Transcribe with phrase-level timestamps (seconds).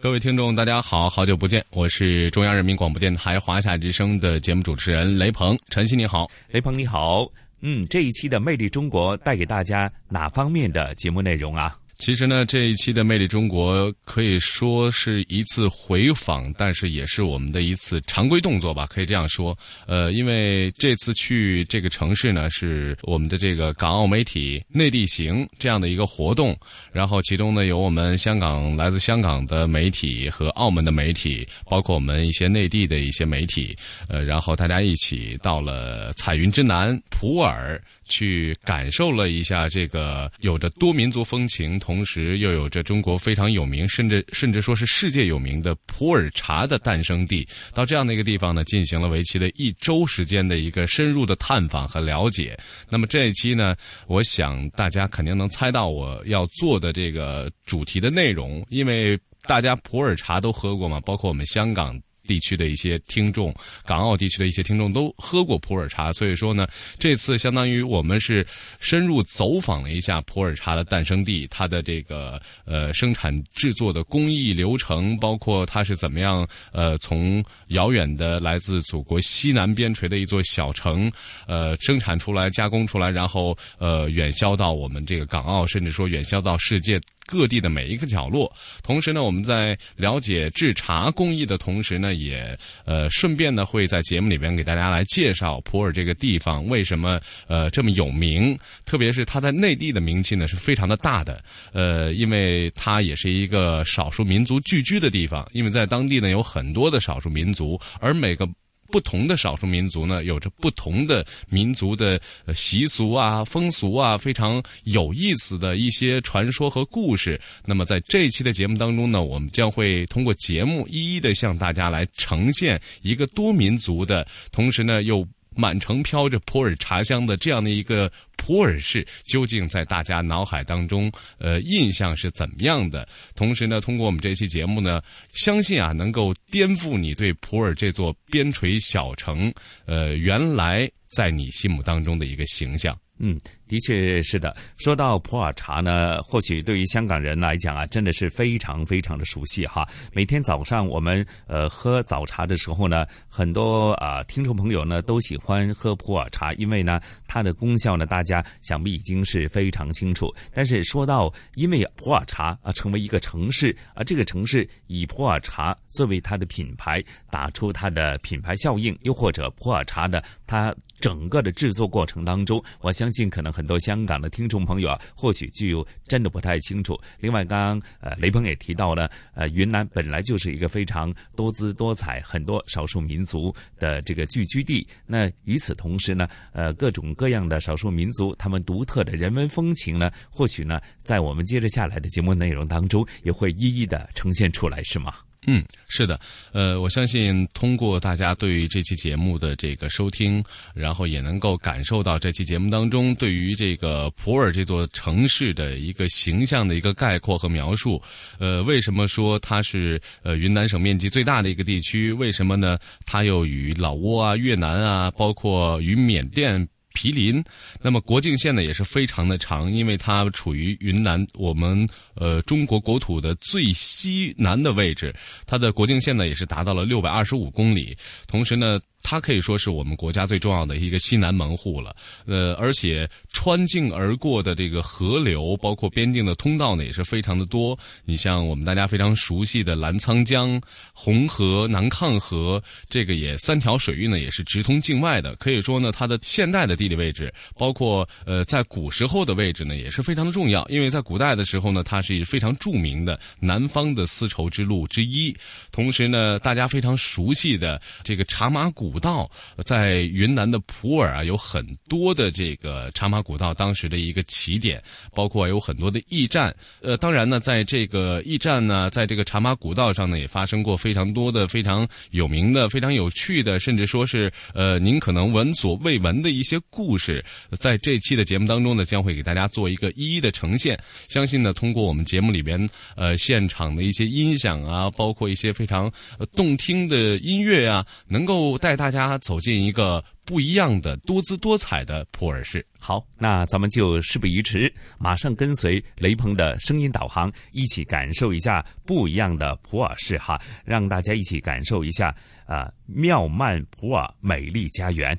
[0.00, 7.26] 各位听众，大家好，好久不见，我是中央人民广播电台华夏之声的节目主持人雷鹏，晨曦你好，雷鹏你好，
[7.62, 11.76] 嗯，这一期的《魅力中国》带给大家哪方面的节目内容啊？
[11.98, 19.56] 其实呢，这一期的《魅力中国》可以说是一次回访，但是也是我们的一次常规动作吧，可以这样说。
[19.84, 26.56] 呃，因为这次去这个城市呢，是我们的这个港澳媒体内地行这样的一个活动，
[26.92, 33.76] 然后其中呢有我们香港来自香港的媒体和澳门的媒体，包括我们一些内地的一些媒体，
[34.08, 37.78] 呃，然后大家一起到了彩云之南普洱。
[38.08, 47.46] 去感受了一下这个有着多民族风情，同时又有着中国非常有名，甚至甚至说是世界有名的普洱茶的诞生地。
[47.72, 52.58] 到这样的一个地方呢，进行了为期的一周时间的一个深入的探访和了解。
[52.88, 62.00] 那么这一期呢，我想大家肯定能猜到我要做的这个主题的内容，因为大家普洱茶都喝过嘛，包括我们香港。
[62.28, 63.52] 地区的一些听众，
[63.86, 68.46] 港澳地区的一些听众都喝过普洱茶，所以说呢，这次相当于我们是
[68.78, 81.10] 深入走访了一下普洱茶的诞生地，它的这个呃生产制作的工艺流程，包括它是怎么样呃从遥远的来自祖国西南边陲的一座小城
[81.46, 87.00] 呃生产出来、加工出来，然后呃远销到我们这个港澳，甚至说远销到世界。
[87.28, 88.50] 各地的每一个角落，
[88.82, 101.44] 同时呢，我们在了解制茶工艺的同时呢，也呃顺便呢会在节目里边给大家来介绍普洱这个地方为什么呃这么有名，特别是它在内地的名气呢是非常的大的，
[101.74, 108.48] 呃，因为它也是一个少数民族聚居的地方，因为在当地呢有很多的少数民族，而每个。
[108.90, 112.20] 不同的少数民族呢，有着不同的民族的
[112.54, 117.40] 习俗啊、风俗啊，非常有意思的一些传说和故事。
[117.64, 125.26] 那么在这一期的节目当中呢，我们将会通过节目一一的向大家来呈现一个多民族的，同时呢又。
[125.60, 133.06] 满城飘着普洱茶香的这样的一个普洱市，究竟在大家脑海当中，呃，印象是怎么样的？
[133.34, 135.02] 同时呢，通过我们这期节目呢，
[135.32, 139.52] 相信啊，能够颠覆你对普洱这座边陲小城，
[139.84, 142.96] 呃，原来在你心目当中的一个形象。
[143.18, 143.36] 嗯。
[143.68, 149.86] 的确是的，说到普洱茶呢，或许对于香港人来讲啊，真的是非常非常的熟悉哈。
[150.10, 160.34] 每天早上我们呃喝早茶的时候呢，很多啊听众朋友呢都喜欢喝普洱茶，因为呢它的功效呢大家想必已经是非常清楚。
[160.54, 173.52] 但是说到因为普洱茶啊成为一个城市啊，这个城市以普洱茶作为它的品牌，打出它的品牌效应，又或者普洱茶的它整个的制作过程当中，我相信可能。
[173.58, 176.96] 很多香港的听众朋友啊，或许就真的不太清楚。
[177.18, 184.86] 另外，刚刚呃雷鹏也提到了，呃云南本来就是一个非常多姿多彩、很多少数民族的这个聚居地。
[185.06, 195.27] 那与此同时呢，呃各种各样的少数民族他们独特的人文风情呢，或许呢在我们接着下来的节目内容当中也会一一的呈现出来，是吗？
[195.46, 196.18] 嗯，是的，
[196.52, 200.44] 呃，我相信通过大家对于这期节目的这个收听，
[200.74, 208.02] 然后也能够感受到这期节目当中对于这个普洱这座城市的一个形象的一个概括和描述。
[208.38, 212.12] 呃，为什么说它是呃云南省面积最大的一个地区？
[212.12, 212.78] 为什么呢？
[213.06, 216.68] 它又与老挝啊、越南啊，包括与缅甸。
[216.98, 217.44] 毗邻，
[217.80, 225.14] 那么国境线呢也是非常的长，因为它处于云南我们呃中国国土的最西南的位置，
[225.46, 227.96] 它的国境线呢也是达到了六百二十五公里，
[228.26, 228.80] 同时呢。
[229.10, 231.96] 它可以说是我们国家最重要的一个西南门户了。
[232.26, 237.78] 呃，而且穿境而过的这个河流，包括边境的通道呢，也是非常的多。
[238.04, 240.60] 你像我们大家非常熟悉的澜沧江、
[240.92, 245.34] 红河、南抗河，这个也三条水域呢，也是直通境外的。
[245.36, 250.68] 可以说呢，它的现代的地理位置，包括呃在古时候的位置呢，也是非常的重要。
[250.68, 255.34] 因为在古代的时候呢，它是非常著名的南方的丝绸之路之一。
[255.72, 259.30] 同时呢，大家非常熟悉的这个茶马古道，
[259.64, 264.82] 在云南的普洱啊，有很多的这个茶马古道当时的一个起点，
[265.14, 266.54] 包括有很多的驿站。
[266.80, 277.24] 呃，当然呢，在这个驿站呢，在这个茶马古道上呢，也发生过非常多的非常有名的、非常有趣的，甚至说是呃，您可能闻所未闻的一些故事。
[277.58, 280.78] 在这期的节目当中呢，将会给大家做一个一一的呈现。
[281.08, 285.90] 相信呢，通过我们节目里边呃现场的一些音响啊，包括一些非常
[286.34, 292.64] 动听的音乐啊，能够带大家走进一个不一样的、多姿多彩的普洱市。
[292.78, 302.14] 好，那咱们就事不宜迟，马上跟随雷鹏的声音导航，一起感受一下不一样的普洱市哈，让大家一起感受一下
[302.46, 305.18] 啊妙曼普洱美丽家园。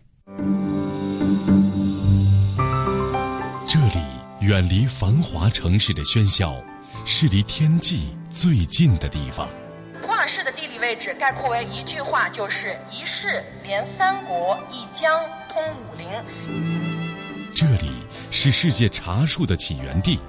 [3.67, 4.01] 这里
[4.39, 6.55] 远离繁华城市的喧嚣，
[7.05, 9.49] 是离天际最近的地方。
[10.29, 15.19] 市的地理位置概括为一句话，就是一市连三国，一江
[15.51, 16.07] 通武陵。
[17.55, 17.89] 这里
[18.29, 20.19] 是世界茶树的起源地，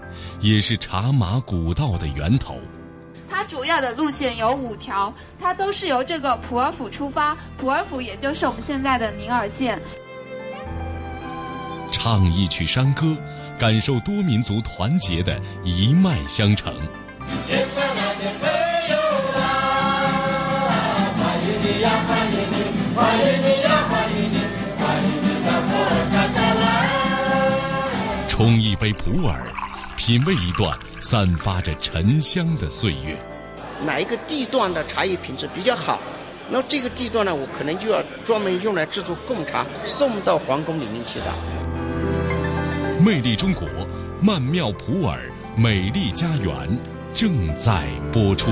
[0.41, 2.56] 也是茶马古道的源头。
[3.29, 9.79] 它主要的路线有五条，它都是由这个普洱府出发，普洱府也就是我们现在的宁洱县。
[11.93, 13.14] 唱一曲山歌，
[13.58, 16.75] 感受多民族团结的一脉相承。
[28.92, 29.38] 普洱，
[29.96, 33.16] 品味一段散发着沉香的岁月。
[33.84, 35.98] 哪一个地段的茶叶品质比较好？
[36.50, 41.26] 那这个地段呢，我可能就要专门用来制作贡茶，送到皇宫里面去的。
[43.00, 43.69] 魅力中国，
[44.20, 45.19] 曼妙普洱，
[45.56, 46.78] 美丽家园
[47.14, 48.50] 正在播出。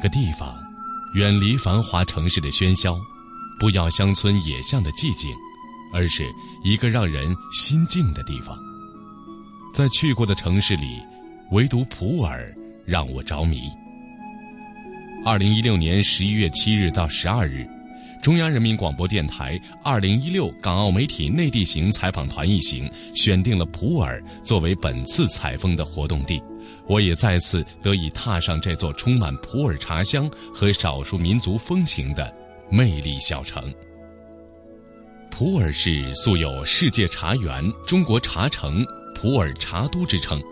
[0.00, 0.56] 个地方，
[1.14, 2.98] 远离繁华城市的喧嚣，
[3.58, 5.30] 不要乡村野巷的寂静，
[5.92, 6.24] 而是
[6.64, 8.58] 一个让人心静的地方。
[9.72, 11.00] 在去过的城市里，
[11.52, 12.38] 唯独普洱
[12.84, 13.62] 让我着迷。
[15.24, 17.68] 二零一六年十一月七日到十二日，
[18.22, 26.42] 中央人民广播电台二零一六港澳媒体内地行采访团一行选定了普洱作为本次采风的活动地。
[26.90, 32.34] 我也再次得以踏上这座充满普洱茶香和少数民族风情的
[32.68, 33.72] 魅力小城。
[35.30, 38.84] 普洱市素有“世界茶园”“中国茶城
[39.14, 40.42] ”“普洱茶都”之称，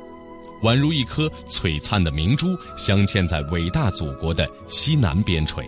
[0.63, 5.65] 宛如一颗璀璨的明珠，镶嵌在伟大祖国的西南边陲。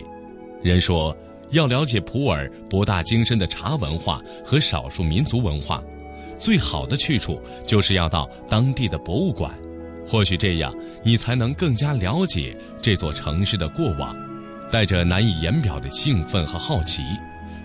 [0.63, 1.13] 人说，
[1.49, 5.83] 要了解普洱博大精深的茶文化和少数民族文化，
[6.39, 7.37] 最好的去处
[7.67, 9.53] 就是要到当地的博物馆。
[10.11, 10.75] 或许这样，
[11.05, 14.13] 你才能更加了解这座城市的过往。
[14.69, 17.01] 带着难以言表的兴奋和好奇，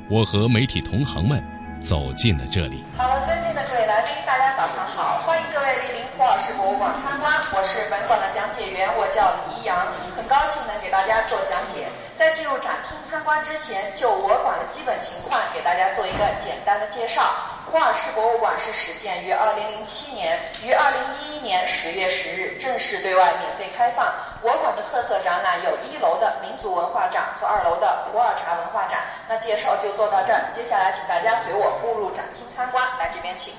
[0.08, 1.42] 我和媒体同行们
[1.80, 2.84] 走进了这里。
[2.96, 7.34] 好了，尊敬的各位来宾，大家早上好，欢迎各位莅临胡老师博物馆参观。
[7.50, 9.76] 我是本馆的讲解员，我叫李一阳，
[10.14, 11.90] 很高兴能给大家做讲解。
[12.16, 17.30] 在进入展厅参观之前，就我馆的基本情况给大家做一个简单的介绍。
[17.70, 24.06] 普洱市博物馆是始建于2007年，于2011年10月10日正式对外免费开放。
[24.40, 29.00] 我馆的特色展览有一楼的民族文化展和二楼的普洱茶文化展。
[29.28, 33.52] 那介绍就做到这儿，接下来请大家随我步入展厅参观，来这边请。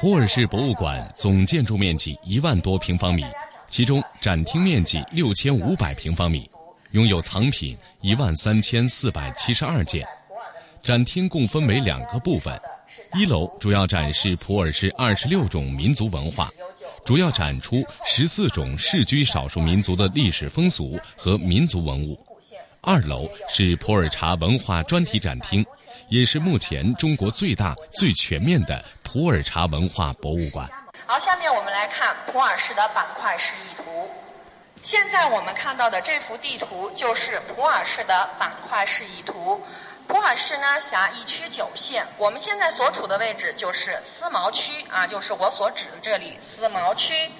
[0.00, 3.26] 普洱市博物馆总建筑面积一万多平方米，
[3.68, 6.48] 其中展厅面积六千五百平方米，
[6.92, 10.06] 拥有藏品一万三千四百七十二件。
[10.82, 12.58] 展厅共分为两个部分，
[13.14, 16.50] 一楼主要展示普洱市二十六种民族文化，
[17.04, 22.16] 主要展出十四种世居少数民族的历史风俗和民族文物；
[22.80, 25.64] 二楼是普洱茶文化专题展厅，
[26.08, 30.68] 也是目前中国最大、最全面的普洱茶文化博物馆。
[31.06, 34.08] 好，下面我们来看普洱市的板块示意图。
[34.82, 39.62] 现在我们看到的这幅地图就是普洱市的板块示意图。
[40.08, 47.30] 普洱市呢辖一区九县，我们现在所处的位置就是思茅区啊，就是我所指的这里思茅区。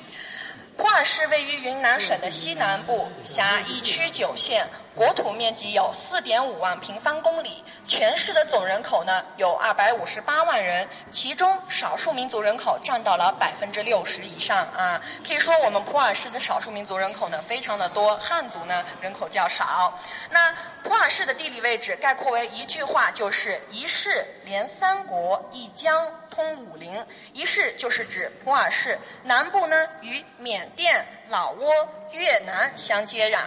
[0.77, 15.01] 普洱市位于云南省的西南部，辖一区九县，国土面积有四点五万平方公里，全市的总人口呢有二百五十八万人，其中少数民族人口占到了百分之六十以上啊。
[15.27, 19.97] 可以说我们普洱市的少数民族人口呢非常的多，汉族呢人口较少。
[20.29, 27.07] 那普洱市的地理位置概括为一句话，就是一市连三国，一江通武陵。
[27.33, 33.39] 一市就是指普洱市，南部呢与缅甸、老挝、越南相接壤；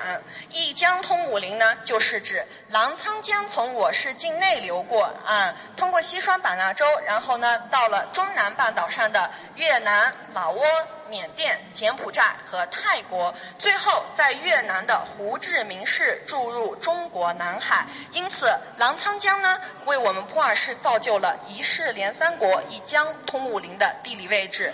[0.50, 10.64] 一江通武陵呢，就是指澜沧江从我市境内流过啊，通过西双版纳州，然后呢到了中南半岛上的越南、老挝。
[11.10, 17.86] 缅甸、柬埔寨和泰国，最后在越南的胡志明市注入中国南海。
[18.14, 24.74] 因此，澜沧江呢，为我们普洱市造就了一市连三国、一江通武陵的地理位置。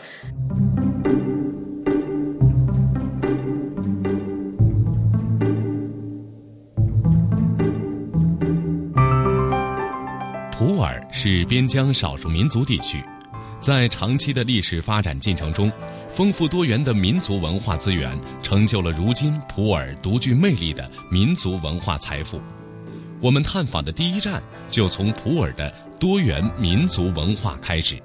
[11.11, 13.03] 是边疆少数民族地区，
[13.59, 15.71] 在长期的历史发展进程中，
[16.09, 22.41] 丰富多元的民族文化资源成就了如今普洱独具魅力的民族文化财富。
[23.21, 28.01] 我们探访的第一站就从普洱的多元民族文化开始。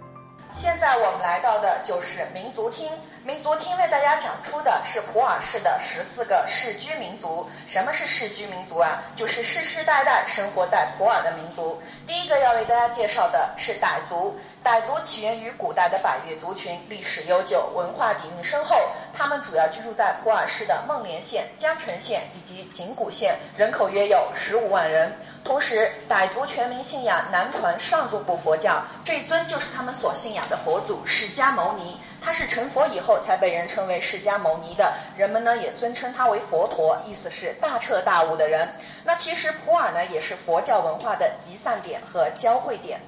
[0.56, 2.88] 现在我们来到的就是民族厅。
[3.25, 7.49] 民族厅为大家讲出的是普洱市的十四个世居民族。
[7.66, 9.02] 什么是世居民族啊？
[9.16, 11.82] 就是世世代代生活在普洱的民族。
[12.06, 14.38] 第一个要为大家介绍的是傣族。
[14.62, 18.76] 傣族起源于古代的百越族群，历史悠久，文化底蕴深厚。
[19.12, 25.12] 他们主要居住在普洱市的孟连县、江城县以及景谷县，人口约有十五万人。
[25.44, 32.00] 同时，傣族全民信仰南传上座部佛教，这尊就是他们所信仰的佛祖释迦牟尼。
[32.18, 38.66] 他是成佛以后才被人称为释迦牟尼的，人们呢也尊称他为佛陀，意思是大彻大悟的人。
[39.04, 42.98] 那其实普洱呢也是佛教文化的集散点和交汇点。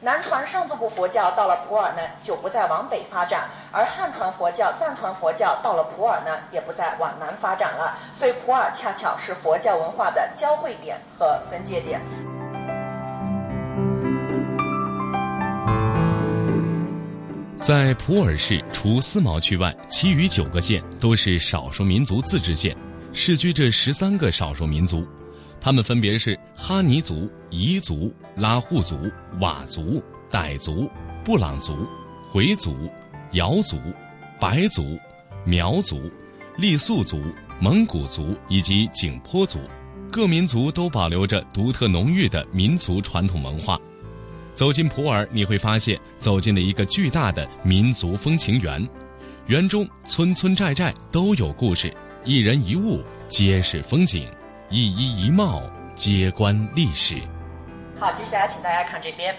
[0.00, 7.96] 南传上座部佛教到了普洱呢就不再往北发展，而汉传佛教、藏传佛教到了普洱呢也不再往南发展了。
[8.12, 12.00] 所以普洱恰巧是佛教文化的交汇点和分界点。
[17.58, 22.76] 在普洱市，除思茅区外，其余九个县都是少数民族自治县，
[23.14, 25.02] 世居着十三个少数民族，
[25.64, 30.90] 他们分别是哈尼族、彝族、拉祜族、佤族、傣族、
[31.24, 31.74] 布朗族、
[32.30, 32.76] 回族、
[33.32, 33.78] 瑶族、
[34.38, 34.98] 白族、
[35.42, 35.98] 苗族、
[36.58, 37.18] 傈僳族、
[37.58, 39.58] 蒙古族以及景颇族。
[40.12, 43.80] 各民族都保留着独特浓郁的民族传统文化。
[44.52, 48.86] 走进普洱，你会发现走进了一个巨大的民族风情园，
[49.46, 51.90] 园中村村寨寨都有故事，
[52.22, 54.28] 一人一物皆是风景，
[54.76, 55.62] 一衣一貌
[55.94, 57.22] 皆关历史。
[57.96, 59.32] 好，接下来请大家看这边。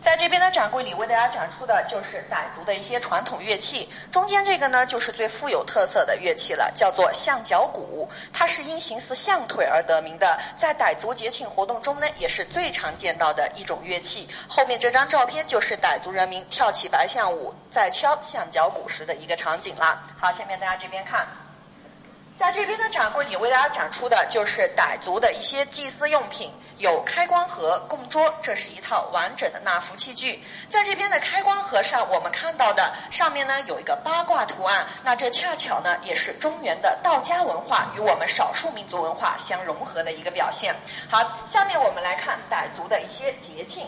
[0.00, 3.90] 在这边的展柜里，为大家展出的就是傣族的一些传统乐器。
[4.10, 8.08] 中间这个呢，就是最富有特色的乐器了，叫做象脚鼓。
[8.32, 14.26] 它是因形似象腿而得名的，在傣族节庆活动中呢，也是最常见到的一种乐器。
[14.48, 20.00] 后面这张照片就是傣族人民跳起白象舞，在敲象脚鼓时的一个场景了。
[20.16, 21.26] 好，下面大家这边看。
[22.38, 30.42] 在这边的展柜里，为大家展出的就是傣族的一些祭祀用品，有开光盒、供桌，这是一套完整的纳福器具。
[30.68, 40.74] 在这边的开光盒上，我们看到的上面呢有一个八卦图案，那这恰巧呢也是中原的道家文化与我们少数民族文化相融合的一个表现。
[41.08, 43.86] 好，下面我们来看傣族的一些节庆。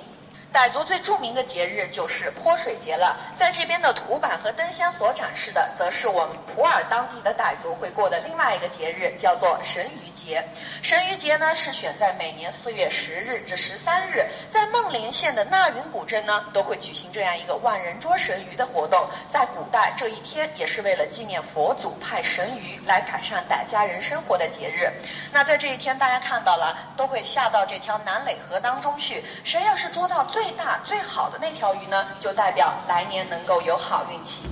[0.54, 3.16] 傣族最著名的节日就是泼水节了。
[3.36, 10.46] 在这边的图板和灯箱所展示的，则是我们普洱当地的傣族会过的另外一个节日，叫做神鱼节。
[10.80, 19.08] 神鱼节呢是选在每年四月十日至十三日，在孟连县的纳云古镇呢都会举行这样一个万人捉神鱼的活动。
[19.28, 24.88] 在古代，这一天也是为了纪念佛祖派神鱼来改善傣家人生活的节日。
[25.32, 29.24] 那在这一天，大家看到了，都会下到这条南垒河当中去。
[29.42, 34.46] 谁要是捉到最最大最好的那条鱼呢，就代表来年能够有好运气。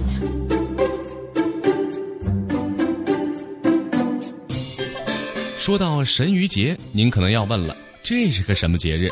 [5.59, 9.11] 说到神鱼节，您可能要问了，这是个什么节日？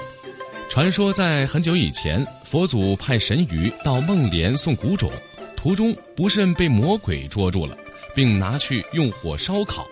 [0.71, 5.13] 传说在很久以前，佛祖派神鱼到孟连送谷种，
[5.55, 7.77] 途中不慎被魔鬼捉住了，
[8.15, 9.87] 并拿去用火烧烤，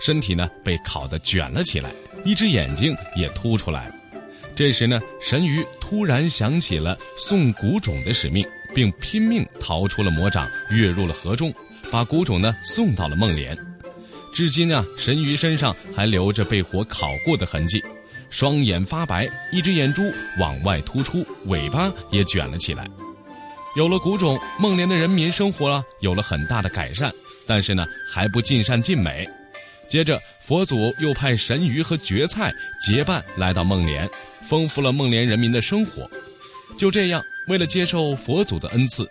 [0.00, 1.90] 身体呢被烤得卷了起来，
[2.24, 3.94] 一只眼睛也凸出来了。
[4.60, 11.50] 这时呢，神鱼突然想起了送谷种的使命，并拼命逃出了魔掌，跃入了河中，
[11.90, 13.56] 把谷种呢送到了孟连。
[14.34, 17.82] 至今啊，神鱼身上还留着被火烤过的痕迹，
[18.28, 20.02] 双眼发白，一只眼珠
[20.38, 22.86] 往外突出，尾巴也卷了起来。
[23.76, 27.10] 有了谷种，孟连的人民生活啊有了很大的改善，
[27.46, 29.26] 但是呢还不尽善尽美。
[29.88, 34.10] 接着，佛祖又派神鱼和蕨菜结伴来到孟连，
[34.42, 36.10] 丰富了孟连人民的生活。
[36.76, 39.08] 就这样，为了接受佛祖的恩赐，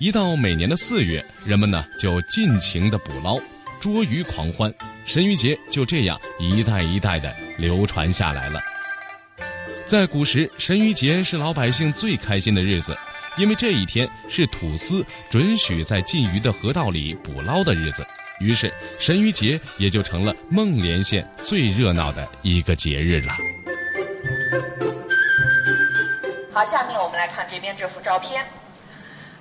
[0.00, 3.38] 一到每年的四月，人们呢就尽情的捕捞、
[3.78, 4.74] 捉鱼狂欢，
[5.06, 8.60] 神鱼节就这样一代一代的流传下来了。
[9.86, 12.98] 在古时，神鱼节是老百姓最开心的日子，
[13.38, 18.04] 因为这一天是土司准许在禁渔的河道里捕捞的日子。
[18.40, 23.28] 于是，神鱼节也就成了孟连县最热闹的一个节日了。
[26.50, 28.44] 好，下面我们来看这边这幅照片。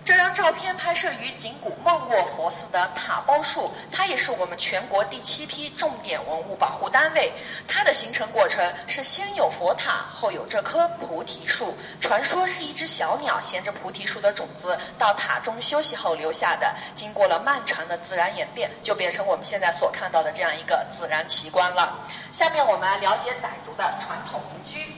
[0.09, 7.31] 这张照片拍摄于景谷孟沃佛寺的塔包树，它也是我们全国第七批重点文物保护单位。
[7.67, 11.77] 它的形成过程是先有佛塔，后有这棵菩提树。
[12.01, 21.99] 传说是一只小鸟衔着菩提树的种子到塔中休息后留下的，经过了漫长的自然演变，就变成我们现在所看到的这样一个自然奇观了。
[22.33, 24.91] 下面我们来了解傣族的传统民居。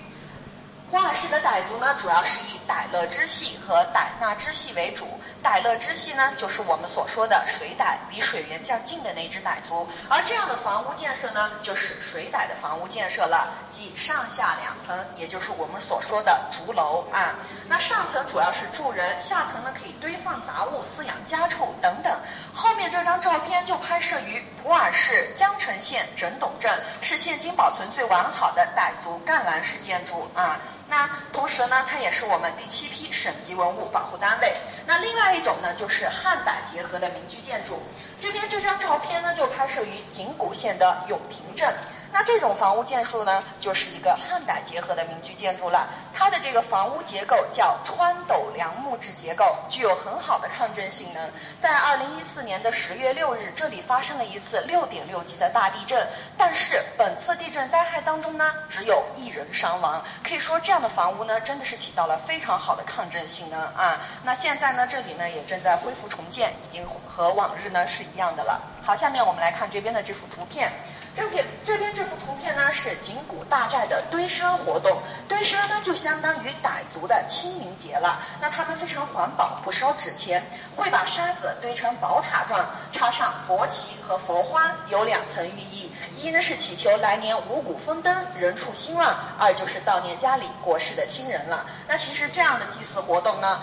[0.92, 5.08] 普洱市的傣族呢，主要是以傣乐支系和傣纳支系为主。
[5.42, 9.88] 傣乐支系呢，就是我们所说的水傣，离水源较近的那支傣族。
[10.10, 17.36] 而这样的房屋建设呢，就是水傣的房屋建设了，即上下两层，也就是我们所说的竹楼啊。
[17.70, 22.20] 那上层主要是住人，下层呢可以堆放杂物、饲养家畜等等。
[22.54, 26.70] 后面这张照片就拍摄于普洱市江城县整董镇，
[27.00, 30.60] 是现今保存最完好的傣族干栏式建筑啊。
[30.92, 34.54] 那同时呢，它也是我们第七批省级文物保护单位。
[34.86, 37.82] 那另外一种呢，就是汉傣结合的民居建筑。
[38.20, 41.74] 这边这张照片呢，就拍摄于景谷县的永平镇。
[42.12, 45.88] 那这种房屋建筑呢，就是一个汉傣结合的民居建筑了。
[46.14, 51.30] 它的这个房屋结构叫穿斗梁木质结构，具有很好的抗震性能。
[51.60, 56.06] 在二零一四年的十月六日，这里发生了一次六点六级的大地震，
[56.38, 60.04] 但是本次地震灾害当中呢，只有一人伤亡。
[60.22, 64.00] 可以说，这样的房屋呢，真的是起到了非常好的抗震性能啊。
[64.24, 68.62] 那现在呢，这里呢也正在恢复重建，已经和往日呢是一样的了。
[68.84, 70.72] 好，下面我们来看这边的这幅图片。
[71.14, 74.98] 这边这边这幅图片呢是景谷大寨的堆沙活动，
[75.28, 78.20] 堆沙呢就相当于傣族的清明节了。
[78.40, 80.42] 那他们非常环保，不烧纸钱，
[80.76, 91.66] 会把沙子堆成宝塔状，插上佛旗和佛花，有两层寓意：一呢是祈求来年五谷丰登，人畜兴旺；二就是悼念家里过世的亲人了。
[91.88, 93.62] 那其实这样的祭祀活动呢？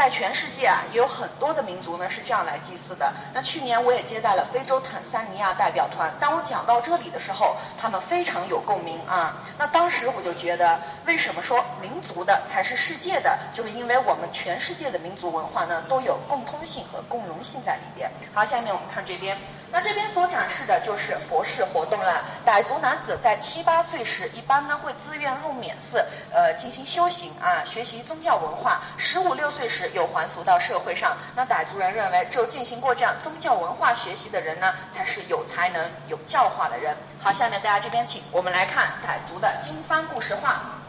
[0.00, 3.12] 在全世界啊，也有很多的民族呢是这样来祭祀的。
[3.34, 9.36] 那去年我也接待了非洲坦桑尼亚代表团，当我讲到这里的时候，他们非常有共鸣啊。
[9.58, 13.38] 那当时我就觉得，为什么说民族的才是世界的？
[13.52, 18.10] 就是因为我们全世界的民族文化呢都有共通性和共融性在里边。
[18.32, 19.36] 好，下面我们看这边，
[19.70, 22.24] 那这边所展示的就是佛事活动了。
[22.46, 28.80] 傣族男子在七八岁时，一般呢会自愿入缅寺，呃，进行修行啊，学习宗教文化。
[28.96, 29.89] 十五六岁时。
[29.92, 36.96] 又还俗到社会上，那傣族人认为，只有进行过这样宗教文化学习的人呢，才是有才能、有教化的人。
[37.22, 40.79] 好，下面大家这边请，我们来看傣族的经幡故事画。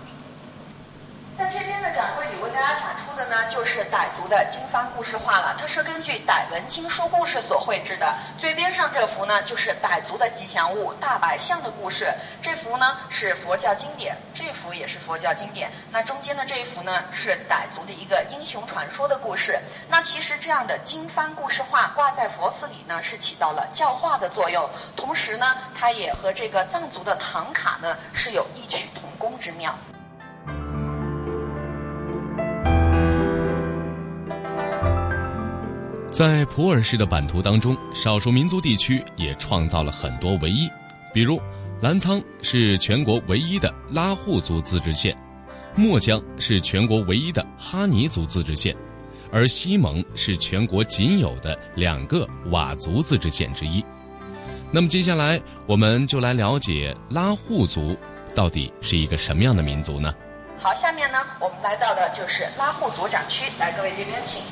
[1.42, 5.58] 在这边的展柜里为大家展出的呢，就是傣族的经幡故事画了。
[5.60, 8.16] 它是根据傣文经书故事所绘制的。
[8.38, 12.14] 最边上这幅呢，就是傣族的吉祥物大白象的故事。
[12.44, 15.72] 这幅呢是佛教经典，这幅也是佛教经典。
[15.90, 19.60] 那中间的这一幅呢，是傣族的一个英雄传说的故事。
[19.90, 24.70] 那其实这样的经幡故事画挂在佛寺里呢，是起到了教化的作用。
[24.96, 29.76] 同时呢，它也和这个藏族的唐卡呢是有异曲同工之妙。
[36.22, 40.70] 在普洱市的版图当中，少数民族地区也创造了很多唯一，
[41.12, 41.42] 比如
[41.82, 45.18] 澜沧是全国唯一的拉祜族自治县，
[45.74, 48.76] 墨江是全国唯一的哈尼族自治县，
[49.32, 53.84] 而西蒙是全国仅有的两个佤族自治县之一。
[54.70, 57.98] 那么接下来我们就来了解拉祜族
[58.36, 60.14] 到底是一个什么样的民族呢？
[60.60, 64.46] 好，下面呢，我们来到的就是拉祜族展区，来，各位这边请。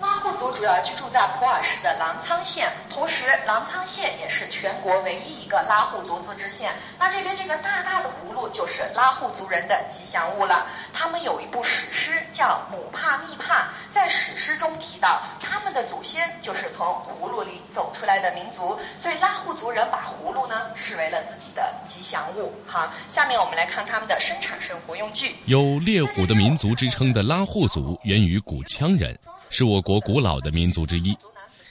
[0.00, 6.70] 拉祜族主要居住在普洱市的澜沧县，同时澜沧县也是全国唯一一个拉祜族自治县。
[6.98, 10.66] 那这边这个大大的葫芦就是拉祜族人的吉祥物了。
[10.92, 22.54] 他们有一部史诗叫《母帕密帕》，在史诗中提到他们的祖先就是从葫芦里走出来的民族，所以拉祜族人把葫芦呢视为了自己的吉祥物。
[22.68, 25.34] 好，下面我们来看他们的生产生活用具。
[25.46, 29.18] 有猎虎的民族之称的拉祜族源于古羌人。
[29.50, 31.16] 是我国古老的民族之一，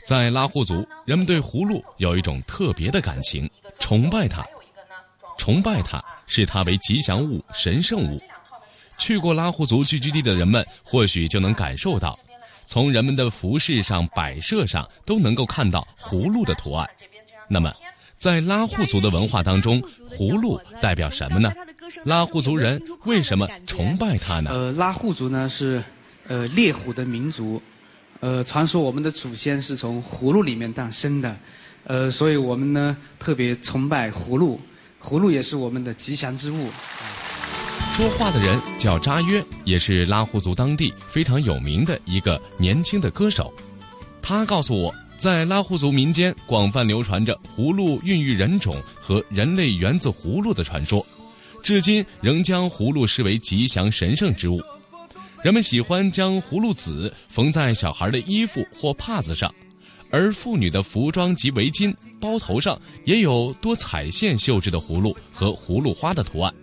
[0.05, 4.45] 在拉祜族，人们对葫芦有一种特别的感情，崇拜它，
[5.37, 8.17] 崇拜它，视它为吉祥物、神圣物。
[8.97, 12.17] 去过拉祜族聚居地的人们，或许就能感受到，
[12.61, 16.89] 从人们的服饰上、摆设上都能够看到葫芦的图案。
[17.47, 17.71] 那么，
[18.17, 19.79] 在拉祜族的文化当中，
[20.17, 21.53] 葫芦代表什么呢？
[22.03, 24.49] 拉祜族人为什么崇拜它呢？
[24.51, 25.83] 呃，拉祜族呢是。
[26.27, 27.61] 呃，猎虎的民族，
[28.19, 31.37] 呃，传说我们的祖先是从葫芦里面诞生的，
[31.85, 34.59] 呃，所以我们呢特别崇拜葫芦，
[35.01, 36.69] 葫芦也是我们的吉祥之物。
[37.95, 43.51] 说话的人叫扎约，也是拉祜族当地非常有名的一个年轻的歌手。
[44.21, 51.03] 他告诉我，在拉祜族民间广泛流传着葫芦孕育人种和人类源自葫芦的传说，
[51.63, 54.61] 至今仍将葫芦视为吉祥神圣之物。
[55.43, 59.53] 人们喜欢将葫芦籽缝在小孩的衣服或帕子上，
[60.09, 66.53] 而妇女的服装及围巾、包头上也有多彩线绣制的葫芦和葫芦花的图案。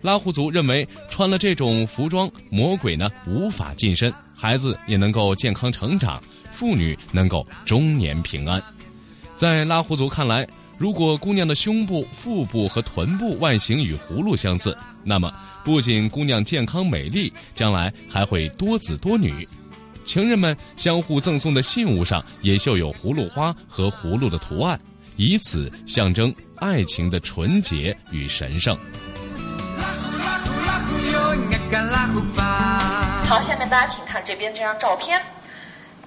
[0.00, 8.62] 拉祜族认为，穿了这种服装，魔鬼呢无法近身，孩子也能够健康成长，妇女能够终年平安。
[9.36, 10.46] 在拉祜族看来，
[10.78, 15.30] 如果姑娘的胸部、腹部和臀部外形与葫芦相似，那么。
[15.64, 19.46] 不仅姑娘健康美丽，将来还会多子多女。
[20.02, 24.80] 情人们相互赠送的信物上也绣有葫芦花和葫芦的图案，
[25.16, 28.74] 以此象征爱情的纯洁与神圣。
[33.26, 35.20] 好，下面大家请看这边这张照片。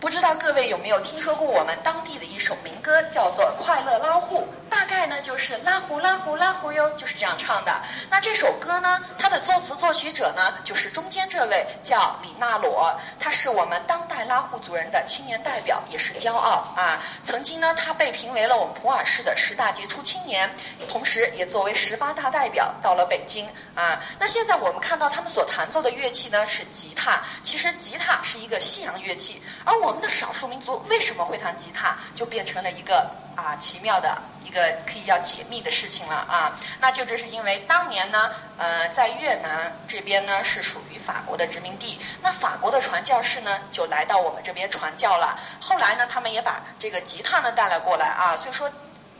[0.01, 7.71] 不知道各位有没有听说过我们当地的一首民歌，叫做《快乐拉祜》，大概呢就是拉祜拉祜拉祜哟，就是这样唱的。
[8.09, 16.99] 那这首歌呢，它的作词作曲者呢，就是中间这位叫李纳罗，他是我们当代拉祜族人的青年代表，也是骄傲啊。
[17.23, 20.49] 曾经呢，他被评为了我们普洱市的十大杰出青年，
[20.89, 24.01] 同时也作为十八大代表到了北京啊。
[24.17, 29.90] 那现在我们看到他们所弹奏的乐器呢是吉他，其实吉他是一个西洋乐器，而我。
[29.91, 36.57] 我们的少数民族为什么会弹吉他，就变成了一个啊奇妙的一个可以要解密的事情了啊！
[36.79, 45.37] 那就这是因为当年呢，呃，在越南这边呢是属于法国的殖民地，那法国的传教士呢就来到我们这边传教了。
[45.59, 48.33] 后来呢，他们也把这个吉他呢带了过来啊。
[48.37, 48.71] 所以说，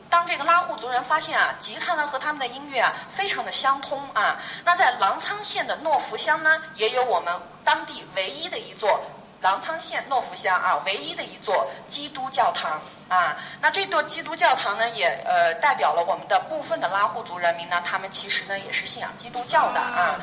[0.10, 7.34] 当这个拉祜族人发现啊，吉他呢和他们的音乐啊非常的相通啊，那在澜沧县的诺福乡呢，也有我们
[7.65, 9.01] 当地唯一的一座。
[9.41, 20.19] 澜沧县诺福乡啊，唯一的一座基督教堂啊，那这座基督教堂呢，也呃代表了我们的部分的拉祜族人民呢，他们其实呢也是信仰基督教的啊。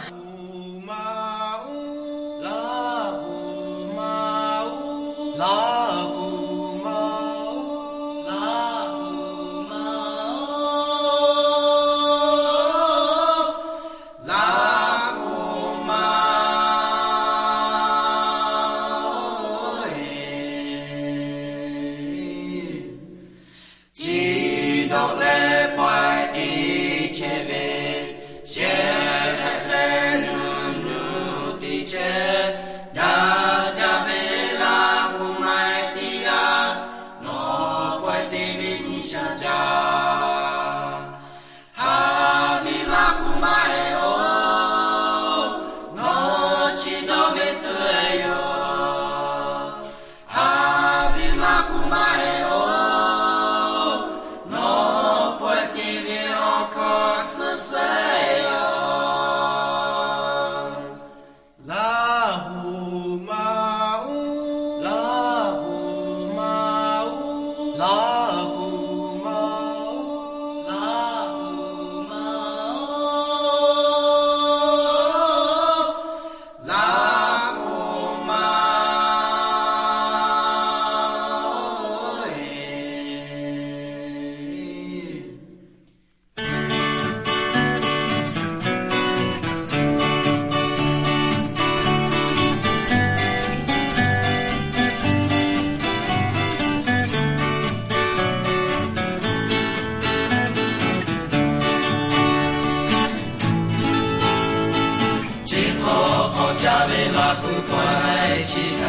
[108.48, 108.88] した。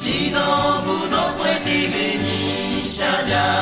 [0.00, 0.40] 地の
[1.10, 3.61] の声ティベニシャジャ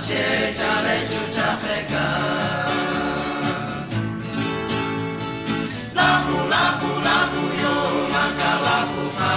[0.00, 2.04] La she cha le chu cha pe ka
[5.98, 7.74] Lahu lahu lahu yo
[8.12, 9.34] ngaka lahu pa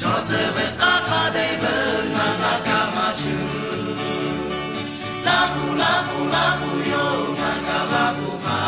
[0.00, 1.74] Chote we kaka de be
[2.16, 3.38] ngaka kamashu
[5.28, 8.60] Lahu lahu lahu yo ngaka lahu pa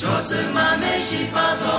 [0.00, 1.76] Chote ma me shi pa to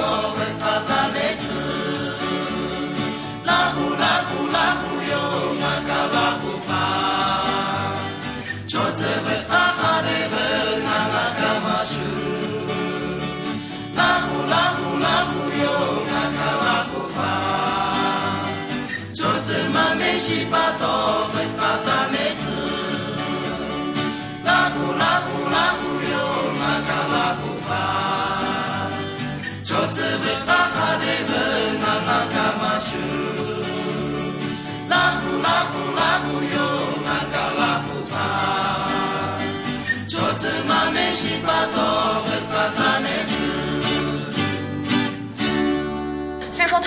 [20.26, 21.23] 是巴东。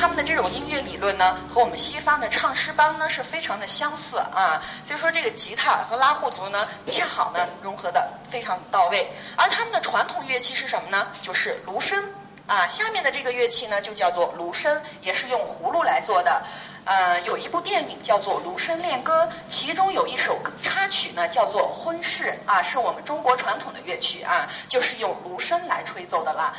[0.07, 4.63] 他们的这种音乐理论呢，和我们西方的唱诗班呢是非常的相似啊。
[4.85, 9.11] 所以说这个吉他和拉祜族呢，恰好呢融合的非常到位。
[9.35, 11.09] 而他们的传统乐器是什么呢？
[11.21, 12.01] 就是芦笙
[12.47, 12.69] 啊。
[12.69, 16.41] 下面的这个乐器呢就叫做芦笙，也是用葫芦来做的。
[16.85, 26.55] 呃，有一部电影叫做《芦笙恋歌》，其中有一首插曲呢叫做《婚事》啊，是我们中国传统的乐曲啊，就是用芦笙来吹奏的啦。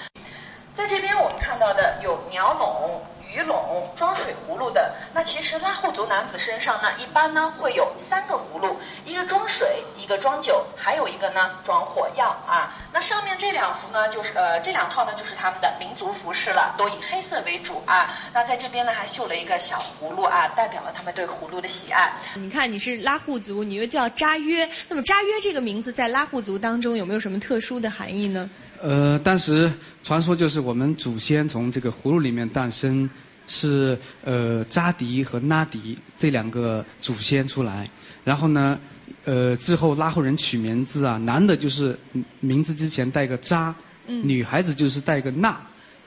[0.74, 3.02] 在这边我们看到的有鸟笼、
[3.34, 4.94] 鱼笼、装水葫芦的。
[5.14, 12.76] 那其实拉祜族男子身上呢，一般呢会有三个葫芦，一个装水，一个装酒，还有一个呢装火药啊。
[12.94, 18.14] 那上面这两幅呢，就是呃这两套呢就是他们的民族服饰了，都以黑色为主啊。
[18.34, 22.12] 那在这边呢还绣了一个小葫芦啊，代表了他们对葫芦的喜爱。
[22.36, 28.50] 你看你是拉祜族，你又叫扎约，那么扎约这个名字在拉祜族当中有没有什么特殊的含义呢？
[28.82, 29.72] 呃，当时
[30.04, 33.10] 传说就是我们祖先从这个葫芦里面诞生，
[33.48, 37.90] 是呃扎迪和拉迪这两个祖先出来，
[38.24, 38.78] 然后呢，
[39.26, 41.98] 呃之后拉祜人取名字啊，男的就是
[42.40, 43.74] 名字之前带个扎，
[44.06, 45.60] 嗯女孩子就是带个娜，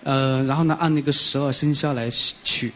[0.04, 2.09] 呃，然后呢按那个十二生肖来
[2.44, 2.72] 取。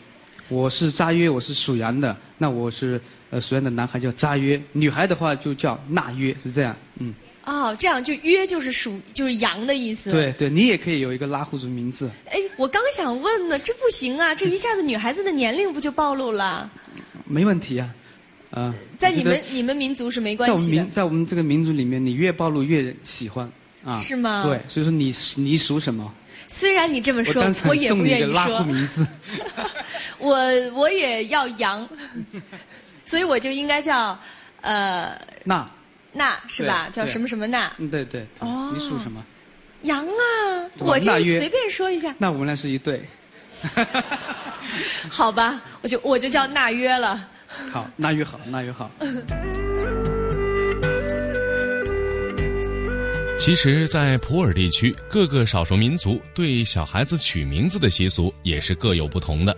[0.48, 7.14] 我是扎约，我是属羊的，那我是呃属羊的男孩叫扎约，女孩的话就叫那约，是这样，嗯。
[7.46, 10.10] 哦，这样就约就是属就是羊的意思。
[10.10, 12.10] 对对，你也可以有一个拉祜族名字。
[12.30, 14.34] 哎，我刚想问呢，这不行啊！
[14.34, 16.70] 这一下子女孩子的年龄不就暴露了？
[17.26, 17.94] 没问题啊，
[18.50, 20.90] 啊、在你们你们民族是没关系在我们民。
[20.90, 23.50] 在我们这个民族里面，你越暴露越喜欢
[23.84, 24.00] 啊。
[24.00, 26.12] 是吗对，所以说你你属什么？
[26.48, 28.66] 虽然你这么说我也不愿意说。
[30.18, 30.36] 我
[30.72, 31.86] 我也要羊，
[33.04, 34.18] 所以我就应该叫
[34.60, 35.68] 呃那
[36.14, 36.88] 那是吧？
[36.90, 39.22] 叫什么什么那嗯，对对，对哦你属什么？
[39.82, 40.70] 羊啊！
[40.78, 43.04] 我就那约随便说一下，那我们俩是一对。
[45.10, 45.60] 好吧？
[45.82, 47.28] 我就我就叫那约了。
[47.70, 48.90] 好，那约好，那约好。
[53.38, 59.54] 其实，在普洱地区，各个少数民族对小孩子取名字的习俗也是各有不同的。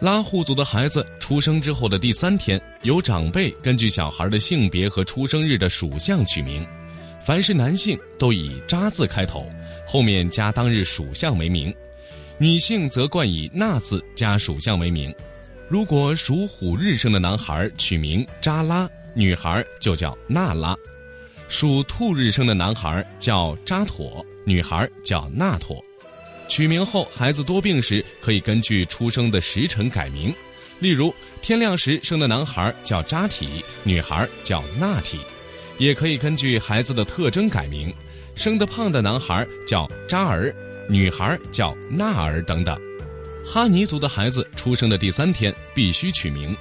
[0.00, 6.64] 拉祜族的孩子出生之后的第三天，由长辈根据小孩的性别和出生日的属相取名。
[7.20, 9.50] 凡是男性都以“扎”字开头，
[9.84, 11.72] 后面加当日属相为名；
[12.38, 15.12] 女性则冠以纳字加属相为名。
[15.66, 20.76] 如果属虎日生的男孩取名扎拉，女孩就叫娜拉；
[21.48, 25.84] 属兔日生的男孩叫扎妥，女孩叫娜妥。
[26.48, 30.34] 取名后，孩子多病时可以根据出生的时辰改名，
[30.80, 35.18] 例如天亮时生的男孩叫扎体，女孩叫娜体；
[35.76, 37.94] 也可以根据孩子的特征改名，
[38.34, 40.52] 生得胖的男孩叫扎儿，
[40.88, 42.76] 女孩叫娜儿等等。
[43.44, 46.56] 哈尼族的孩子出生的第三天必须取名，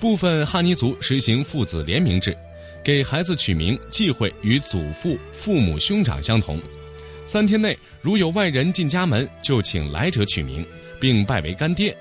[0.00, 2.36] 部分哈尼族实行父子联名制，
[2.84, 6.60] 给孩子取名忌讳与祖父、父母、兄长相同。
[7.26, 10.66] 三天内如有外人进家门，就请来者取名，
[10.98, 11.96] 并拜为干爹。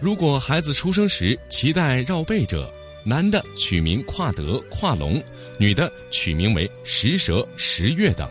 [0.00, 2.72] 如果孩子出生时脐带绕背者，
[3.04, 5.22] 男的取名跨德、跨龙，
[5.58, 8.28] 女的取名为石蛇、石月等。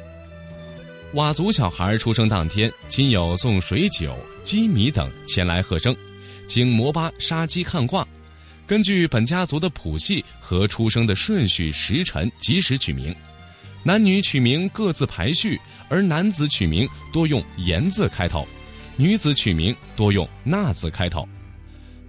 [1.13, 5.95] 佤族小孩出生当天，亲友送水酒、鸡米等前来贺生，
[6.47, 8.07] 请摩巴杀鸡看卦，
[8.65, 13.15] 根据本家族的谱系和出生的顺序、时辰及时取名。
[13.83, 15.59] 男女取名各自排序，
[15.91, 18.47] 而男子取名多用言字开头，
[18.95, 21.27] 女子取名多用纳字开头。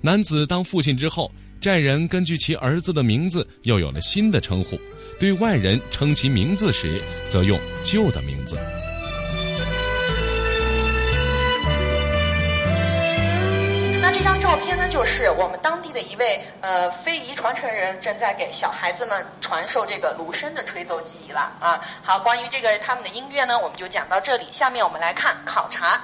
[0.01, 4.79] 男子当父亲之后，寨人根据其儿子的名字又有了新的称呼，
[5.18, 8.57] 对外人称其名字时，则用旧的名字。
[14.73, 21.79] 这张照片呢，就是我们当地的一位呃非遗传承人正在给小孩子们传授这个芦笙的吹奏技艺了啊。
[22.03, 24.47] 好，关于这个他们的音乐呢，我们就讲到这里。
[24.51, 26.01] 下面我们来看考察，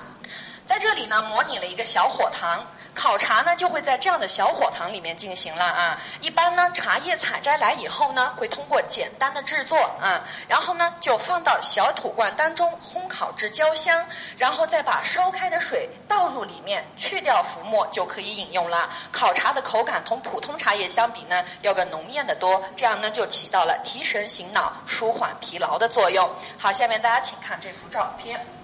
[0.67, 2.67] 在这里呢，模拟了一个小火塘。
[2.99, 5.97] 考察呢就会在这样的小火塘里面进行了啊。
[6.21, 14.05] 一般呢，茶叶采摘来以后呢，会通过简单的制作啊，然后呢就放到小土罐当中烘烤至焦香，
[14.37, 18.91] 然后再把烧开的水倒入里面，去掉浮沫就可以饮用了。
[19.13, 26.29] 烤茶的口感同普通茶叶相比呢，要更浓艳的多，这样呢就起到了提神醒脑、舒缓疲劳的作用。
[26.59, 28.58] 好，下面大家请看这幅照片。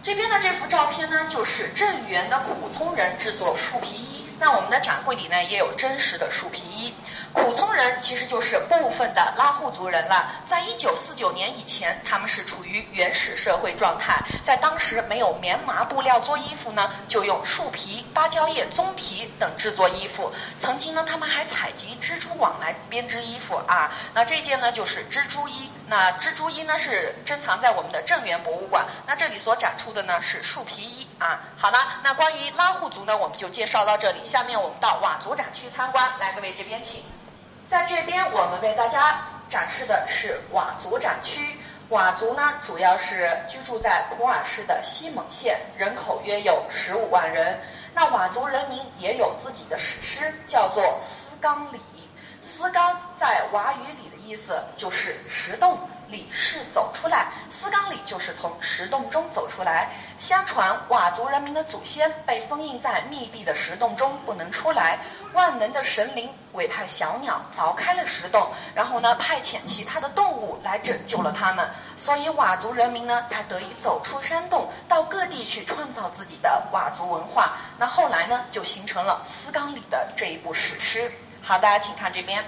[0.00, 4.24] 这边的这幅照片呢，就是镇原的普通人制作树皮衣。
[4.38, 6.94] 那我们的展柜里呢，也有真实的树皮衣。
[7.32, 10.32] 苦葱人其实就是部分的拉祜族人了。
[10.46, 14.22] 在一九四九年以前，他们是处于原始社会状态。
[14.44, 20.32] 在当时没有棉麻布料做衣服呢，就用树皮、芭蕉叶、棕皮等制作衣服。
[20.58, 23.92] 曾经呢，他们还采集蜘蛛网来编织衣服啊。
[24.14, 25.70] 那这件呢，就是蜘蛛衣。
[25.86, 28.86] 那蜘蛛衣呢，是珍藏在我们的镇原博物馆。
[29.06, 31.40] 那这里所展出的呢，是树皮衣啊。
[31.56, 34.24] 好了，那关于拉祜族呢，我们就介绍到这里。
[34.24, 37.02] 下面我们到佤族展区参观，来，各位这边请。
[37.66, 41.58] 在这边，我们为大家展示的是佤族展区。
[41.90, 47.58] 佤族呢，主要是居住在普洱市的西蒙县，人口约有十五万人。
[47.94, 51.78] 那佤族人民也有自己的史诗，叫做《思冈里》。
[52.42, 59.90] 思冈在佤语里的意思就是石洞里是走出来，思冈里就是从石洞中走出来。
[60.18, 64.98] 相传佤族人民的祖先被封印在密闭的石洞中不能出来，
[65.32, 77.56] 万能的神灵委派小鸟凿开了石洞，然后呢派遣其他的动物来拯救了他们，所以佤族人民呢才得以走出山洞，到各地去创造自己的佤族文化。
[77.78, 81.10] 那后来呢就形成了思冈里的这一部史诗。
[81.42, 82.44] 好，大家请看这边。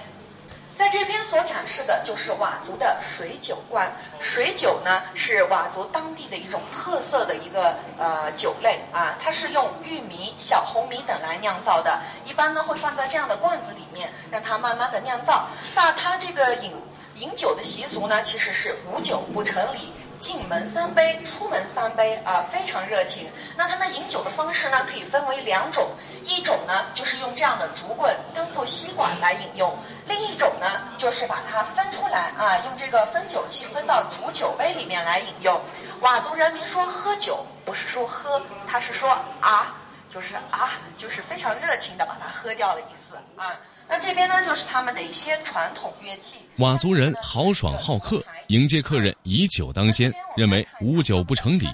[0.75, 3.91] 在这边所展示的就是佤族的水酒罐。
[4.19, 11.99] 水酒呢是佤族当地的一种特色的一个呃酒类啊，它是用玉米、小红米等来酿造的。
[12.25, 15.47] 一般呢会放在这样的罐子里面，让它慢慢的酿造。
[15.75, 16.73] 那它这个饮
[17.15, 19.93] 饮酒的习俗呢，其实是无酒不成礼。
[20.17, 23.27] 进门三杯，出门三杯啊，非常热情。
[23.57, 25.89] 那他们饮酒的方式呢，可以分为两种，
[26.25, 35.59] 一种呢就是用这样的竹棍当做吸管来饮用，另一种呢就是把它分出来啊，用这个分酒器分到煮酒杯里面来饮用。
[36.01, 39.75] 佤族人民说喝酒不是说喝，他是说啊，
[40.13, 43.55] 就是啊，就是非常热情的把它喝掉的意思啊。
[43.87, 46.37] 那这边呢，就是他们的一些传统乐器。
[46.57, 51.67] 佤族人豪爽好客，迎接客人以酒当先，认为无酒不成礼。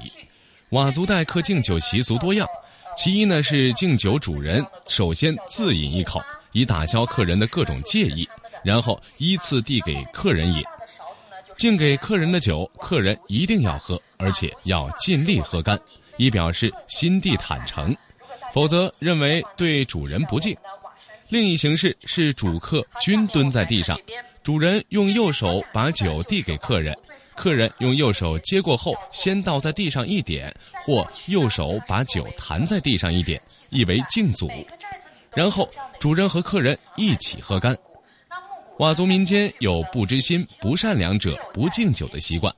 [0.71, 2.47] 佤族待客敬酒习俗多样，
[2.97, 6.19] 其一呢是敬酒主人首先自饮一口，
[6.51, 8.27] 以打消客人的各种介意，
[8.63, 10.63] 然后依次递给客人饮。
[11.55, 15.79] 敬给客人的酒，客人一定要喝，而且要尽力喝干，
[16.17, 17.95] 以表示心地坦诚，
[18.51, 20.57] 否则认为对主人不敬。
[21.29, 23.95] 另一形式是主客均蹲在地上，
[24.41, 26.97] 主人用右手把酒递给客人，
[27.37, 34.49] 客人用右手接过后，先倒在地上一点，或右手把酒弹在地上一点，意为敬祖。
[35.35, 35.69] 然后
[35.99, 37.77] 主人和客人一起喝干。
[38.79, 42.53] 佤族民间有不知心、不善良者不敬酒的习惯。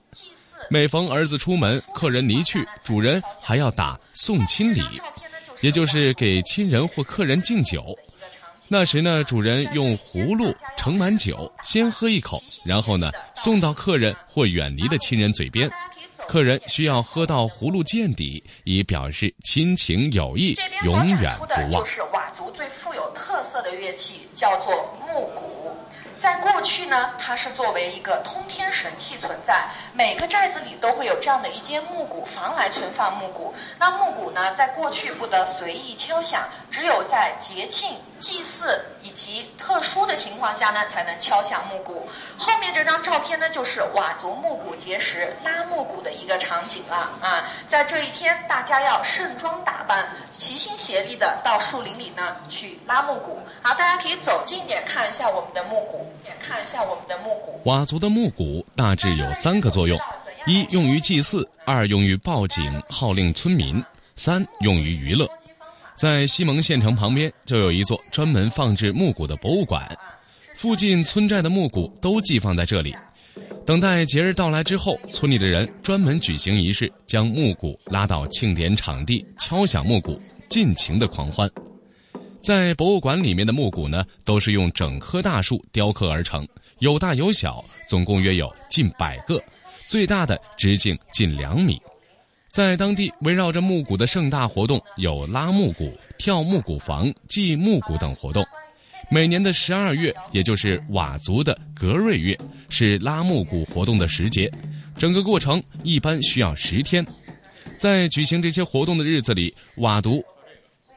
[0.70, 4.82] 每逢儿子出门，客人离去，主人还要打送亲礼，
[5.62, 7.96] 也就是给亲人或客人敬酒。
[8.72, 15.70] 那时呢，主人用葫芦盛满酒，先喝一口，然后呢送到客人或远离的亲人嘴边。
[16.28, 20.54] 客人需要喝到葫芦见底，以表示亲情友谊
[20.84, 21.84] 永远不忘。
[21.84, 25.59] 就是佤族最富有特色的乐器，叫做木鼓。
[26.20, 33.54] 在过去呢，它是作为一个通天神器存在，每个寨子里都会有这样的一间木鼓房来存放木鼓。
[33.78, 42.10] 那木鼓呢，在过去不得随意敲响，只有在节庆、祭祀以及特殊的情况下呢，才能敲响木鼓。
[42.38, 47.48] 后面这张照片呢，就是佤族木鼓节时拉木鼓的一个场景了啊。
[47.66, 53.40] 在这一天，大家要盛装打扮，齐心协力的到树林里呢去拉木鼓。
[53.62, 56.09] 好，大家可以走近点看一下我们的木鼓。
[56.40, 57.60] 看一下我们的木鼓。
[57.64, 60.00] 佤族的木鼓大致有三个作用：
[60.46, 63.84] 一用于祭祀，二用于报警号令村民，
[64.16, 65.28] 三用于娱乐。
[65.96, 69.98] 在西蒙县城旁边就有一座专门放置木鼓的博物馆，
[70.56, 72.96] 附近村寨的木鼓都寄放在这里。
[73.66, 81.50] 等待节日到来之后，村里的人专门举行仪式，将木鼓拉到庆典场地，敲响木鼓，尽情的狂欢。
[82.42, 86.48] 在博物馆里面的木鼓呢，都是用整棵大树雕刻而成，
[86.80, 89.42] 有大有小，总共约有近百个，
[89.88, 91.80] 最大的直径近两米。
[92.50, 98.44] 在当地围绕着木鼓的盛大活动有拉木鼓、跳木鼓房、祭木鼓等活动。
[99.12, 102.38] 每年的十二月，也就是佤族的格瑞月，
[102.70, 104.52] 是拉木鼓活动的时节，
[104.98, 107.06] 整个过程一般需要十天。
[107.78, 110.24] 在举行这些活动的日子里，佤族。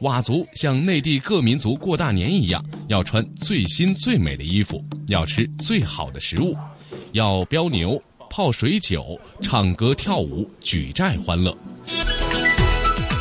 [0.03, 6.57] 佤族像内地各民族过大年一样，要穿最新最美的衣服，要吃最好的食物，
[7.13, 11.57] 要飙牛、泡水酒、唱歌跳舞、举债欢乐。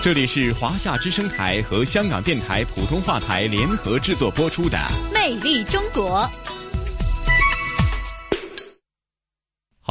[0.04, 4.76] 这里是华夏之声台和香港电台普通话台联合制作播出的
[5.14, 6.28] 《魅力中国》。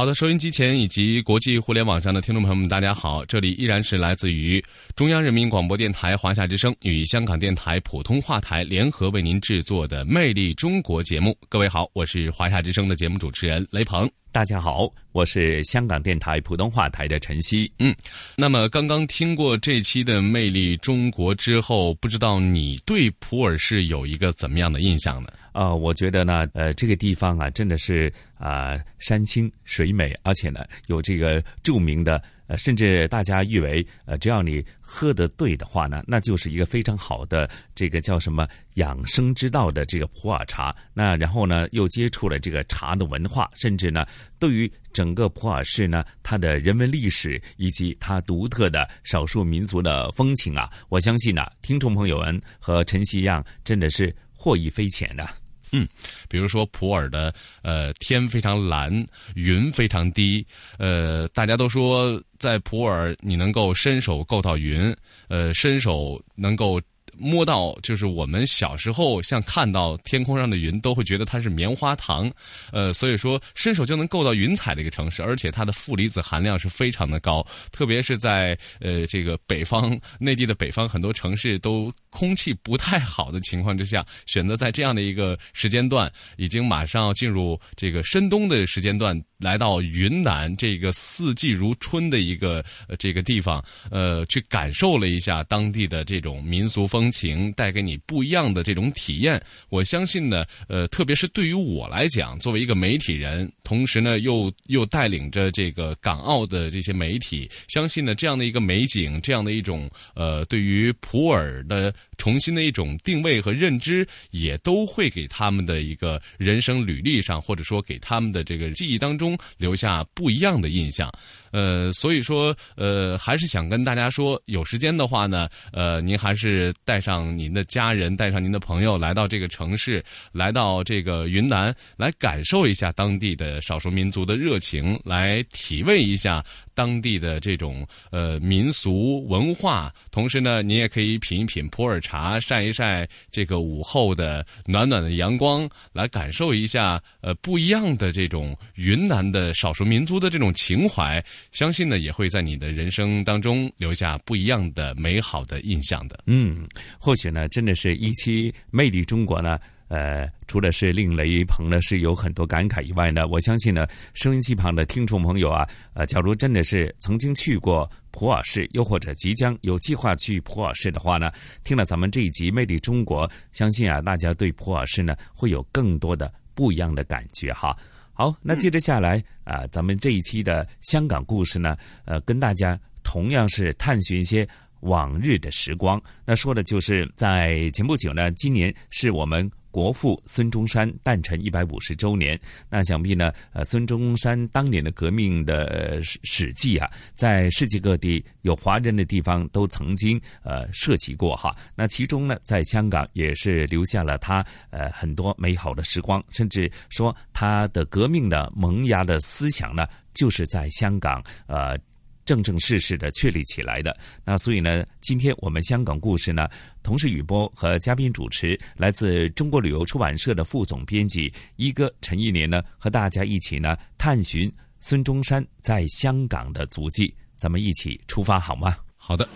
[0.01, 3.23] 好的，收音机前以及国际互联网上的听众朋友们，大家好！
[3.23, 4.59] 这里依然是来自于
[4.95, 11.37] 中央人民广播电台华夏之声与香港电台普通话台联合为您制作的《魅力中国》节目。
[11.47, 14.09] 各位好，我是华夏之声的节目主持人雷鹏。
[14.33, 17.69] 大家好，我是香港电台普通话台的陈曦。
[17.79, 17.93] 嗯，
[18.37, 25.27] 那么刚刚听过这期的《魅力中国》之后，不知道你对普洱市有一个怎么样的印象呢？
[25.51, 32.23] 啊，我觉得呢，呃，这个地方啊，真的是啊，山清水美，而且呢，有这个著名的。
[32.57, 40.75] 甚至大家誉为，呃，只要你喝得对的话呢，那就是一个非常好的这个叫什么养生之道的这个普洱茶。
[40.93, 44.05] 那然后呢，又接触了这个茶的文化，甚至呢，
[44.39, 55.40] 对于整个普洱市呢，它的人文历史以及它独特的少数民族的风情啊，我相信呢，听众朋友们和晨曦一样，真的是获益匪浅的。
[55.71, 55.87] 嗯，
[56.29, 59.05] 比如说普洱的呃天非常蓝，
[59.35, 60.45] 云非常低，
[60.77, 64.95] 呃，大家都说在普洱你能够伸手够到云，
[65.27, 66.81] 呃，伸手能够。
[67.21, 72.31] 摸到就是我们小时候像看到天空上的云都会觉得它是棉花糖，
[72.71, 89.21] 呃，所以说伸手就能够到云彩的一个城市，而且它的负离子含量是非常的高，特别是在呃这个北方内地的北方很多城市都空气不太好的情况之下，选择在这样的一个时间段，已经马上要进入这个深冬的时间段。
[89.41, 92.63] 来到云南这个四季如春的一个
[92.99, 93.59] 这个地方，
[93.89, 99.41] 呃，去感受了一下当地的这种民俗风情，带给你不一样的这种体验。
[99.69, 111.93] 我相信呢，呃，特别是对于我来讲，作为一个媒体人，同时呢又又带领着这个港澳的这些媒体，相信呢这样的一个美景，这样的一种呃，对于普洱的。
[112.17, 121.11] 重新的一种定位和认知，也都会给他们的一个人生履历上，或者说给他们的这个记忆当中留下不一样的印象。
[121.51, 126.90] 呃，所以说，呃，还是想跟大家说，有时间的话呢，呃，您还是带。
[126.91, 139.89] 带上您的家人，带上您的朋友，来到这个城市，来到这个云南，来感受一下当地的少数民族的热情，来体味一下当地的这种呃民俗文化。
[140.11, 151.23] 同时呢，您也可以品一品普洱茶，晒一晒这个午后的暖暖的阳光，来感受一下呃不一样的这种云南的少数民族的这种情怀。
[151.53, 156.19] 相信呢，也会在你的人生当中留下不一样的美好的印象的。
[156.25, 156.67] 嗯，
[156.99, 159.59] 或许呢，真的是一期《魅力中国》呢。
[159.87, 171.29] 呃，除了是令雷鹏呢是有很多感慨以外呢，我相信呢，收音机旁的听众朋友啊，呃，假如真的是曾经去过普洱市，又或者即将有计划去普洱市的话呢，
[171.65, 177.77] 听了咱们这一集《魅力中国》，相信啊，大家对普洱市呢会有更多的不一样的感觉哈。
[178.13, 181.75] 好，那接着下来啊，咱们这一期的香港故事呢，
[182.05, 184.47] 呃，跟大家同样是探寻一些
[184.81, 186.01] 往日的时光。
[186.25, 189.49] 那说的就是在前不久呢，今年是我们。
[189.73, 192.37] 国父孙中山诞辰一百五十周年，
[192.69, 201.55] 那想必呢，呃，孙中山当年的革命的史史记啊，在世界各地有华人的地方都曾经呃涉及过哈。
[201.73, 211.79] 那其中呢，在香港也是留下了他呃很多美好的时光，甚至说他的革命的萌芽的思想呢，就是在香港呃。
[212.25, 213.95] 正正式式的确立起来的。
[214.23, 216.47] 那所以呢，今天我们香港故事呢，
[216.83, 227.13] 同时雨波和嘉宾主持来自中国旅游出版社的副总编辑一哥陈一年呢，和大家一起呢探寻孙中山在香港的足迹。
[227.35, 228.77] 咱们一起出发好吗？
[228.95, 229.27] 好的。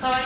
[0.00, 0.16] 各位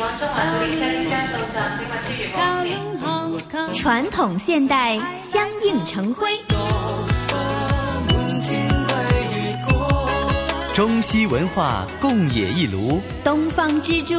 [0.00, 1.92] 往中环列车即將到站，請勿
[2.32, 3.74] 超越黃線。
[3.74, 7.13] 傳統現代相映成輝。
[10.74, 14.16] 中西文化共冶一炉，东方之珠，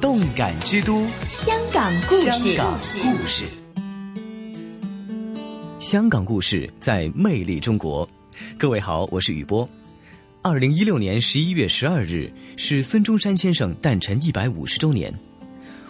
[0.00, 2.30] 动感之都，香港故事。
[2.30, 3.44] 香港故事，
[5.80, 8.08] 香港故事在魅力中国。
[8.56, 9.68] 各位好，我是雨波。
[10.42, 15.12] 二零一六年十一月十二日是孙中山先生诞辰一百五十周年。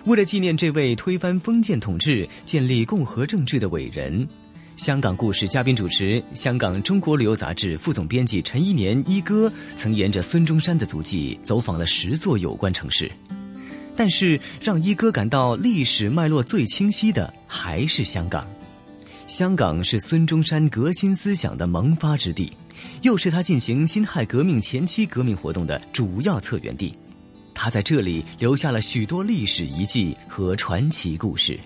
[0.07, 4.27] 为了纪念这位推翻封建统治、建立共和政治的伟人。
[4.77, 13.11] 香港故事嘉宾主持，香港中国旅游杂志副总编辑陈一年一哥曾沿着孙中山的足迹走访了十座有关城市，
[13.97, 18.47] 但是让一哥感到历史脉络最清晰的还是香港。
[19.27, 22.53] 香港是孙中山革新思想的萌发之地，
[23.01, 26.95] 又是他进行辛亥革命前期革命活动的主要策源地。
[27.55, 31.59] 他在这里留下了许多历史遗迹和传奇故事。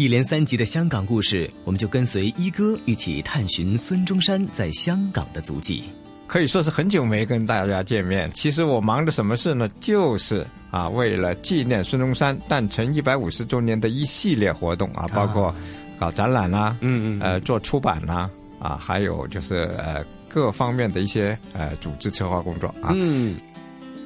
[0.00, 5.82] 一连三集的香港故事，我们就跟随一哥一起探寻孙中山在香港的足迹。
[6.26, 8.30] 可以说是很久没跟大家见面。
[8.32, 9.68] 其实我忙的什么事呢？
[9.78, 15.54] 就是啊，为了纪念孙中山诞辰一百五十周年的一系列活动啊，包括
[15.98, 22.88] 搞展览啦，嗯嗯，呃，做出版啦，啊，还有就是呃各方面的一些呃组织策划工作啊。
[22.94, 23.36] 嗯，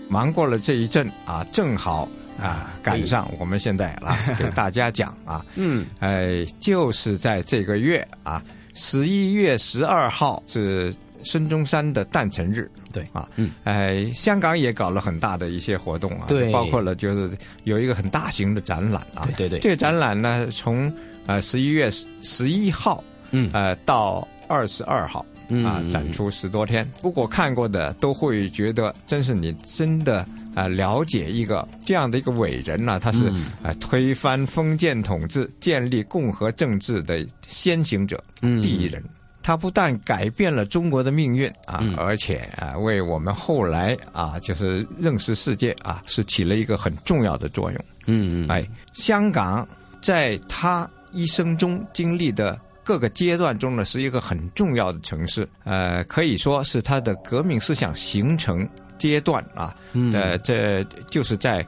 [0.09, 2.09] 忙过了这一阵啊，正好。
[2.41, 8.43] 啊，赶上我们现在啊， 给大家讲啊，嗯，哎，就是在这个月啊，
[8.75, 20.93] 十一月十二号是孙中山的诞辰日，对啊，嗯，哎，香港也搞了很大的一些活动啊，对，包括了就是有一个很大型的展览啊，對對對，這個展览呢，从
[21.27, 21.91] 呃十一月
[22.23, 25.25] 十一号，嗯，呃到二十二号。
[25.63, 33.27] 啊，展出十多天，不過看过的都会觉得，真是你真的啊了解一个这样的一个伟人呢，他是
[33.63, 39.03] 啊推翻封建统治、建立共和政治的先行者，第一人。
[39.43, 47.85] 他不但改变了中国的命运啊，而且啊为我们后来啊就是认识世界啊是起了一个很重要的作用。
[48.07, 49.69] 嗯嗯，哎，香港
[50.01, 52.59] 在他一生中经历的。
[52.87, 58.69] 各个阶段中呢，是一个很重要的城市，呃，可以说是他的革命思想形成
[58.99, 61.67] 階段啊，嗯，呃，这就是在，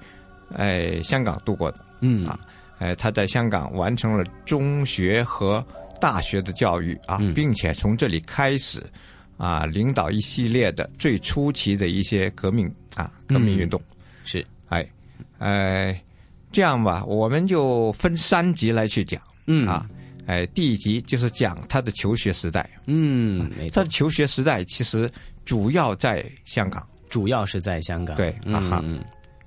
[0.52, 2.22] 呃，香港度过的，嗯。
[2.26, 2.38] 啊，
[2.78, 5.64] 呃，他在香港完成了中学和
[6.00, 8.82] 大学的教育啊，嗯，並且从这里开始
[9.36, 14.86] 啊，领导一系列的最初期的一些革命啊，革命运动，嗯，是，哎，
[15.38, 15.98] 呃，
[16.52, 19.66] 这样吧，我们就分三集来去讲，嗯。
[19.66, 19.86] 啊。
[20.26, 22.68] 哎，第一集就是讲他的求学时代。
[22.86, 25.08] 嗯，他的求学时代其实
[25.44, 28.16] 主要在香港，主要是在香港。
[28.16, 28.84] 对，啊哈。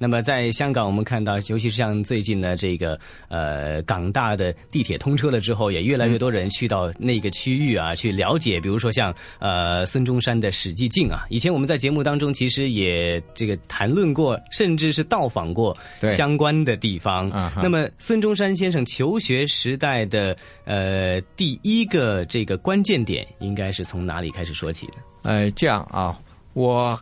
[0.01, 2.97] 那么在香港，我们看到，尤其是像最近呢，这个
[3.27, 11.25] 呃港大的地铁通车了之后，也越来越多人去到那个区域啊，去了解，比如说像呃孙中山的史记径啊。
[11.29, 15.75] 以前我们在节目当中其实也这个谈论过，甚至是到访过
[16.09, 17.29] 相关的地方。
[17.61, 20.33] 那么孙中山先生求学时代的
[20.63, 24.93] 呃第一个这个关键点，应该是从哪里开始说起的？
[25.23, 26.17] 呃，这样啊，
[26.53, 26.97] 我。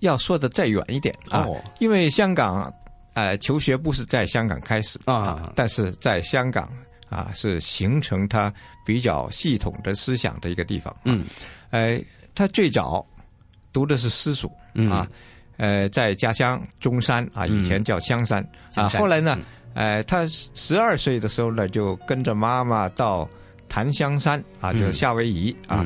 [0.00, 1.46] 要说的再远一点啊，
[1.78, 2.72] 因为香港，
[3.14, 6.70] 呃，求学不是在香港开始啊，但是在香港
[7.08, 8.52] 啊，是形成他
[8.84, 10.94] 比较系统的思想的一个地方。
[11.04, 11.24] 嗯，
[11.70, 12.00] 呃，
[12.34, 13.06] 他最早
[13.72, 14.50] 读的是私塾
[14.90, 15.06] 啊，
[15.58, 18.42] 呃，在家乡中山啊，以前叫香山
[18.74, 19.38] 啊，后来呢，
[19.74, 23.28] 呃，他十二岁的时候呢，就跟着妈妈到
[23.68, 25.84] 檀香山啊，就是夏威夷啊，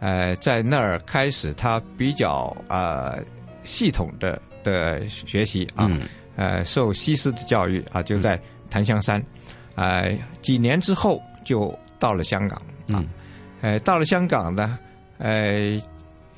[0.00, 3.16] 呃，在那儿开始他比较啊。
[3.66, 5.90] 系统的的学习啊，
[6.36, 8.40] 呃，受西式的教育啊，就在
[8.70, 9.22] 檀香山，
[9.74, 13.04] 呃，几年之后就到了香港啊，
[13.60, 14.78] 呃，到了香港呢，
[15.18, 15.80] 呃，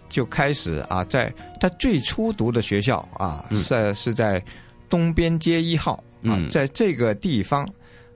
[0.08, 4.42] 就开始啊，在他最初读的学校啊，是是在
[4.88, 7.68] 东边街一号啊，在这个地方，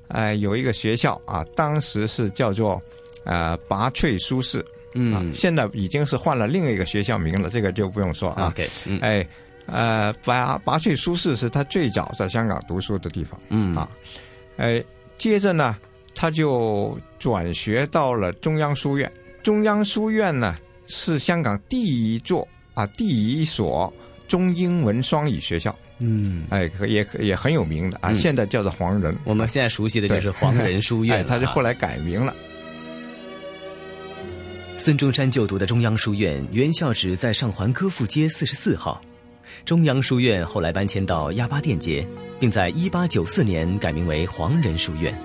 [0.09, 2.81] 呃，有一个学校啊，当时是叫做
[3.25, 4.65] 呃拔萃书室。
[4.95, 8.49] 嗯，现在已经是换了另一个学校名了，这个就不用说啊。
[8.49, 8.67] OK，
[9.01, 9.27] 哎，
[9.67, 13.41] 呃，拔拔萃书室是他最早在香港读书的地方。
[13.49, 13.89] 嗯啊，
[14.57, 14.83] 哎，
[15.19, 15.77] 接着呢，
[16.15, 19.11] 他就转学到了中央书院。
[19.43, 23.93] 中央书院呢是香港第一座啊，第一所
[24.29, 25.75] 中英文双语学校。
[25.99, 29.17] 嗯，哎，也也很有名的啊，现在叫做黄仁。
[29.25, 32.35] 我们现在熟悉的就是黄仁书院， 他就后来改名了。
[34.77, 39.01] 孙中山就读的中央书院原校址在上环歌赋街四十四号，
[39.65, 42.05] 中央书院后来搬迁到鸭巴店街，
[42.41, 45.17] 并在一八九四年改名为黄仁书院。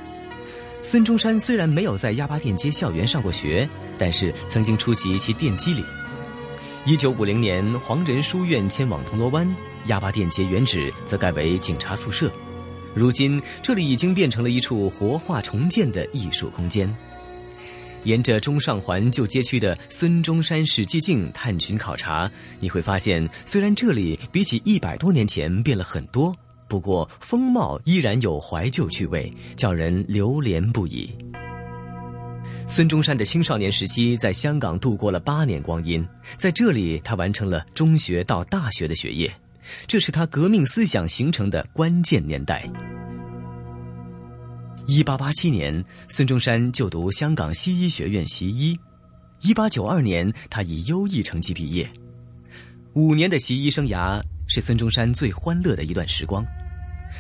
[0.83, 3.67] 孙中山虽然没有在鸭巴店街校园上过学，
[3.97, 5.83] 但是曾经出席其奠基礼。
[6.85, 9.55] 一九五零年，黄仁书院迁往铜锣湾，
[9.87, 12.31] 鸭巴店街原址则改为警察宿舍，
[12.93, 16.93] 如今这里已经变成了一处活化重建的艺术空间。
[18.07, 22.31] 沿着中上环旧街区的孙中山史迹径探寻考察，
[22.61, 26.33] 你会发现，虽然这里比起一百多年前变了很多，
[26.69, 31.13] 不过风貌依然有怀旧趣味，叫人流连不已。
[32.65, 39.29] 孙中山的青少年时期在香港度过了八年光阴，在这里他完成了中学到大学的学业，
[39.85, 42.71] 这是他革命思想形成的关键年代。
[44.89, 48.79] 一八八七年，孙中山就读香港西医学院习医。
[49.41, 51.85] 一八九二年，他以优异成绩毕业。
[52.93, 56.45] 五年的习医生涯是孙中山最欢乐的一段时光。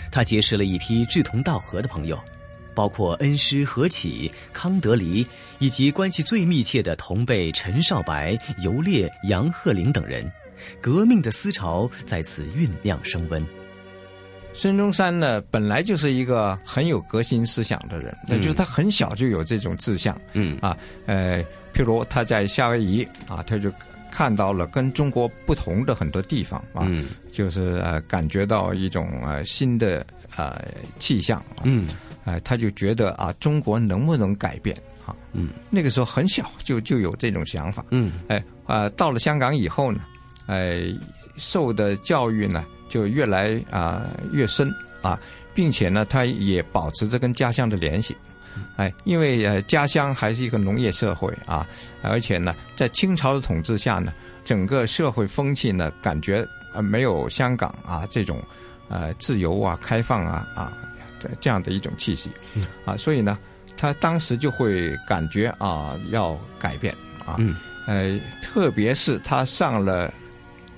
[0.09, 2.17] 他结识了一批志同道合的朋友，
[2.73, 5.27] 包括恩师何启、康德黎，
[5.59, 10.25] 以及关系最密切的同辈陈少白、游烈、杨鹤龄等人。
[10.79, 13.45] 革命的思潮在此酝酿升温。
[14.57, 20.19] 孙中山呢，本来就是一个很有革新思想的人，那就是他很小就有这种志向。
[20.33, 21.43] 嗯啊，呃，
[21.75, 23.71] 譬如他在夏威夷啊，他就
[24.09, 26.89] 看到了跟中国不同的很多地方啊，
[27.31, 30.03] 就是呃，感觉到一种呃新的
[30.35, 30.59] 呃
[30.97, 31.39] 气象。
[31.63, 31.87] 嗯，
[32.25, 35.15] 哎，他就觉得啊，中国能不能改变啊？
[35.33, 37.85] 嗯，那个时候很小就就有这种想法。
[37.91, 40.03] 嗯，哎啊，到了香港以后呢，
[40.47, 40.81] 哎，
[41.37, 42.65] 受的教育呢。
[42.89, 45.19] 就越来啊越深啊，
[45.53, 48.15] 并且呢，他也保持着跟家乡的联系，
[48.75, 51.67] 哎，因为呃家乡还是一个农业社会啊，
[52.01, 54.13] 而且呢，在清朝的统治下呢，
[54.43, 58.41] 整个社会风气呢，感觉呃没有香港啊这种
[58.89, 60.73] 呃自由啊、开放啊啊
[61.39, 62.31] 这样的一种气息，
[62.85, 63.37] 啊，所以呢，
[63.75, 66.93] 他当时就会感觉啊要改变
[67.25, 67.37] 啊，
[67.85, 70.13] 呃，特别是他上了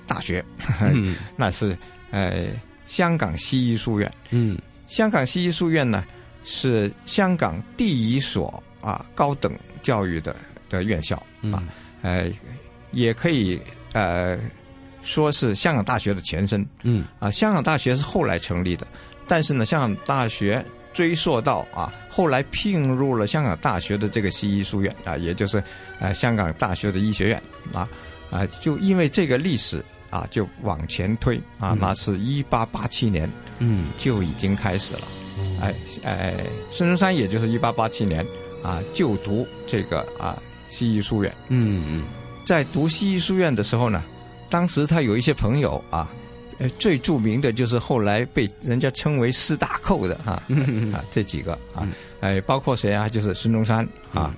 [0.06, 0.44] 大学，
[1.36, 1.76] 那是。
[2.10, 2.48] 呃，
[2.86, 4.58] 香港西医书院，嗯，
[4.88, 6.04] 香港西医书院呢
[6.42, 9.52] 是香港第一所啊高等
[9.82, 10.34] 教育的
[10.68, 11.16] 的院校
[11.52, 11.62] 啊，
[12.02, 12.28] 呃，
[12.90, 13.60] 也可以
[13.92, 14.36] 呃
[15.02, 18.84] 说是香港大学的前身，嗯，啊，香港大学是后来成立的，
[19.28, 25.62] 但是呢，香港大学追溯到啊后来聘入了香港大学的这个西医书院啊，也就是
[26.00, 27.40] 呃香港大学的医学院
[27.72, 27.88] 啊
[28.32, 29.84] 啊，就因为这个历史。
[30.10, 35.02] 啊，就往前推啊，那是一八八七年，嗯，就已经开始了。
[35.60, 36.34] 哎哎，
[36.70, 38.26] 孙中山也就是一八八七年
[38.62, 40.36] 啊，就读这个啊
[40.68, 41.32] 西医书院。
[41.48, 42.04] 嗯嗯，
[42.44, 44.02] 在读西医书院的时候呢，
[44.50, 46.10] 当时他有一些朋友啊，
[46.58, 50.42] 呃最著名的就是后来被人家称为四大寇的啊
[50.92, 51.88] 啊这几个啊，
[52.20, 53.08] 哎包括谁啊？
[53.08, 54.34] 就是孙中山啊，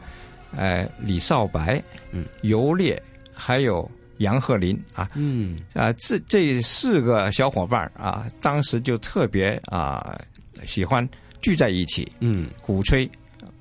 [0.56, 3.02] 哎李少白，嗯，游猎，
[3.34, 3.90] 还有
[4.22, 5.58] 杨鹤林啊，嗯。
[5.74, 10.18] 啊这这四个小伙伴啊，当时就特别啊
[10.64, 11.06] 喜欢
[11.42, 13.04] 聚在一起，嗯，鼓吹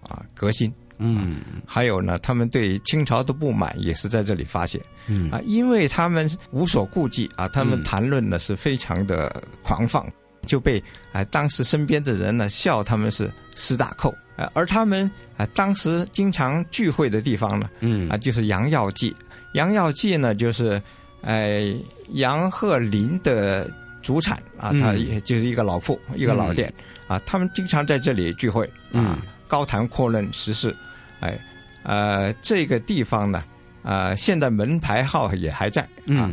[0.08, 0.74] 啊革新。
[1.04, 4.80] 嗯，还有呢，他们对清朝的不满也是在这里发泄。
[5.08, 5.32] 嗯。
[5.32, 10.08] 啊，因为他们无所顾忌啊，他们谈论呢是非常的狂放，
[10.46, 10.82] 就被
[11.12, 18.08] 啊当时身边的人呢笑他们是四大寇啊，而他们啊当时经常聚会的地方呢，嗯。
[18.08, 19.16] 啊就是杨耀记，
[19.54, 20.82] 杨耀记呢就是
[21.22, 21.74] 哎
[22.10, 23.70] 杨鹤龄的
[24.02, 26.72] 祖产啊，他也就是一个老铺一个老店。
[27.08, 30.74] 啊，他们经常在这里聚会啊，高谈阔论时事。
[31.20, 31.38] 哎，
[31.84, 33.44] 呃，这个地方呢，
[33.84, 36.32] 呃，现在门牌号也还在啊，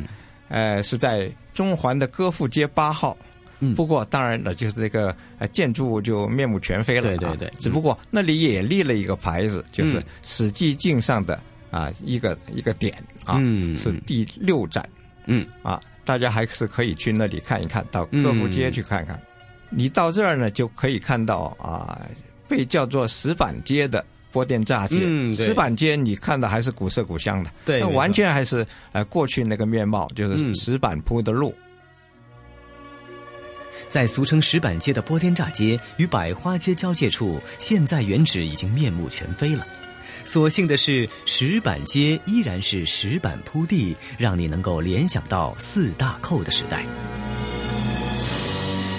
[0.48, 3.16] 呃，是在中环的歌赋街八号。
[3.58, 7.02] 嗯，不过当然了，就是这个呃建筑物就面目全非了。
[7.02, 11.40] 对对对，只不过那里也立了一个牌子，就是史记镜上的
[11.70, 12.94] 啊一个一个点
[13.24, 13.38] 啊，
[13.76, 14.88] 是第六站。
[15.26, 19.20] 嗯，啊，大家还是可以去那里看一看，到歌赋街去看看。
[19.70, 22.00] 你到这儿呢，就可以看到啊，
[22.48, 24.04] 被叫做石板街的。
[24.30, 24.98] 波电炸街，
[25.34, 31.52] 石板街，你看的还是古色古香的，对，那完全还是呃过去那个面貌，就是石板铺的路。
[33.88, 39.66] 在俗称石板街的波店炸街与百花街交界处，现在原址已经面目全非了。
[40.28, 46.84] 所幸的是，石板街依然是石板铺地，让你能够联想到四大寇的时代。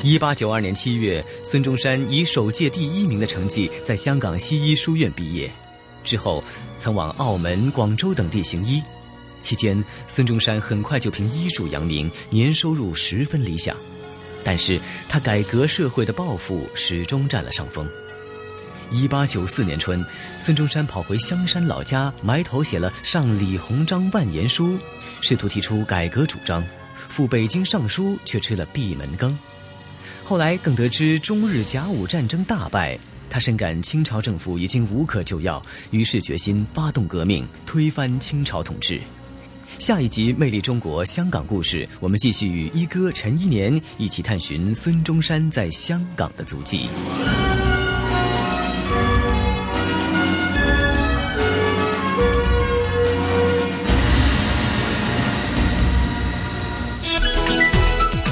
[0.02, 5.52] 一八九二年七月，孙中山以首届第一名的成绩在香港西医书院毕业，
[6.04, 6.44] 之后
[6.80, 8.82] 曾往澳门、广州等地行医。
[9.40, 13.78] 期间，孙中山很快就凭医术扬名，年收入十分理想。
[14.44, 17.88] 但是他改革社会的抱负始终占了上风。
[18.92, 20.04] 一八九四年春，
[20.38, 24.74] 孙中山跑回香山老家，埋头写了《上李鸿章万言书》，
[25.22, 26.64] 试图提出改革主张，
[27.08, 29.38] 赴北京上书却吃了闭门羹。
[30.24, 32.98] 后来更得知中日甲午战争大败，
[33.30, 39.00] 他深感清朝政府已经无可救药，于是决心发动革命，推翻清朝统治。
[39.78, 46.90] 下一集《魅力中国香港故事》，我们继续与一哥陈一年一起探寻孙中山在香港的足迹。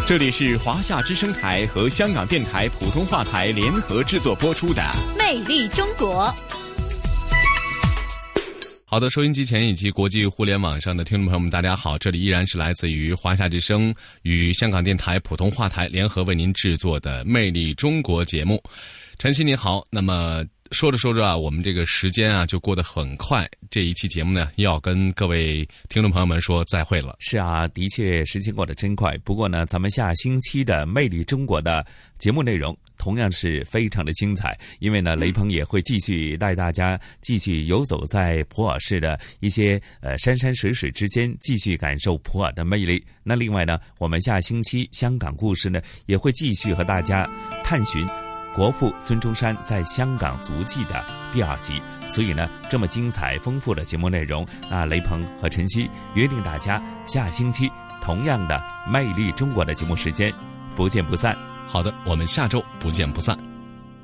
[0.07, 4.81] 这里是华夏之声台和香港电台普通话台联合制作播出的
[5.19, 6.23] 《魅力中国》。
[8.85, 18.63] 好的，收音机前以及国际互联网上的听众朋友们，大家好，这里依然是来自于华夏之声与香港电台普通话台联合为您制作的《魅力中国》节目。
[19.19, 20.41] 晨曦你好，那么。
[20.71, 23.49] 说着说着啊，我们这个时间啊就过得很快。
[23.69, 27.15] 这一期节目呢，又要跟各位听众朋友们说再会了。
[27.19, 29.17] 是啊，的确时间过得真快。
[29.19, 31.85] 不过呢，咱们下星期的《魅力中国》的
[32.17, 43.03] 节目内容同样是非常的精彩，因为呢，雷鹏也会继续带大家继续游走在普洱市的一些呃山山水水之间，继续感受普洱的魅力。
[43.23, 47.29] 那另外呢，我们下星期香港故事呢，也会继续和大家
[47.63, 48.26] 探寻。
[48.57, 57.69] 国父孙中山在香港足迹的第二集，所以呢，这么精彩丰富的节目内容，那雷鹏和晨曦约定大家下星期
[58.01, 58.55] 同样的
[58.89, 60.33] 《魅力中国》的节目时间，
[60.75, 61.37] 不见不散。
[61.67, 63.56] 好的，我们下周不见不散。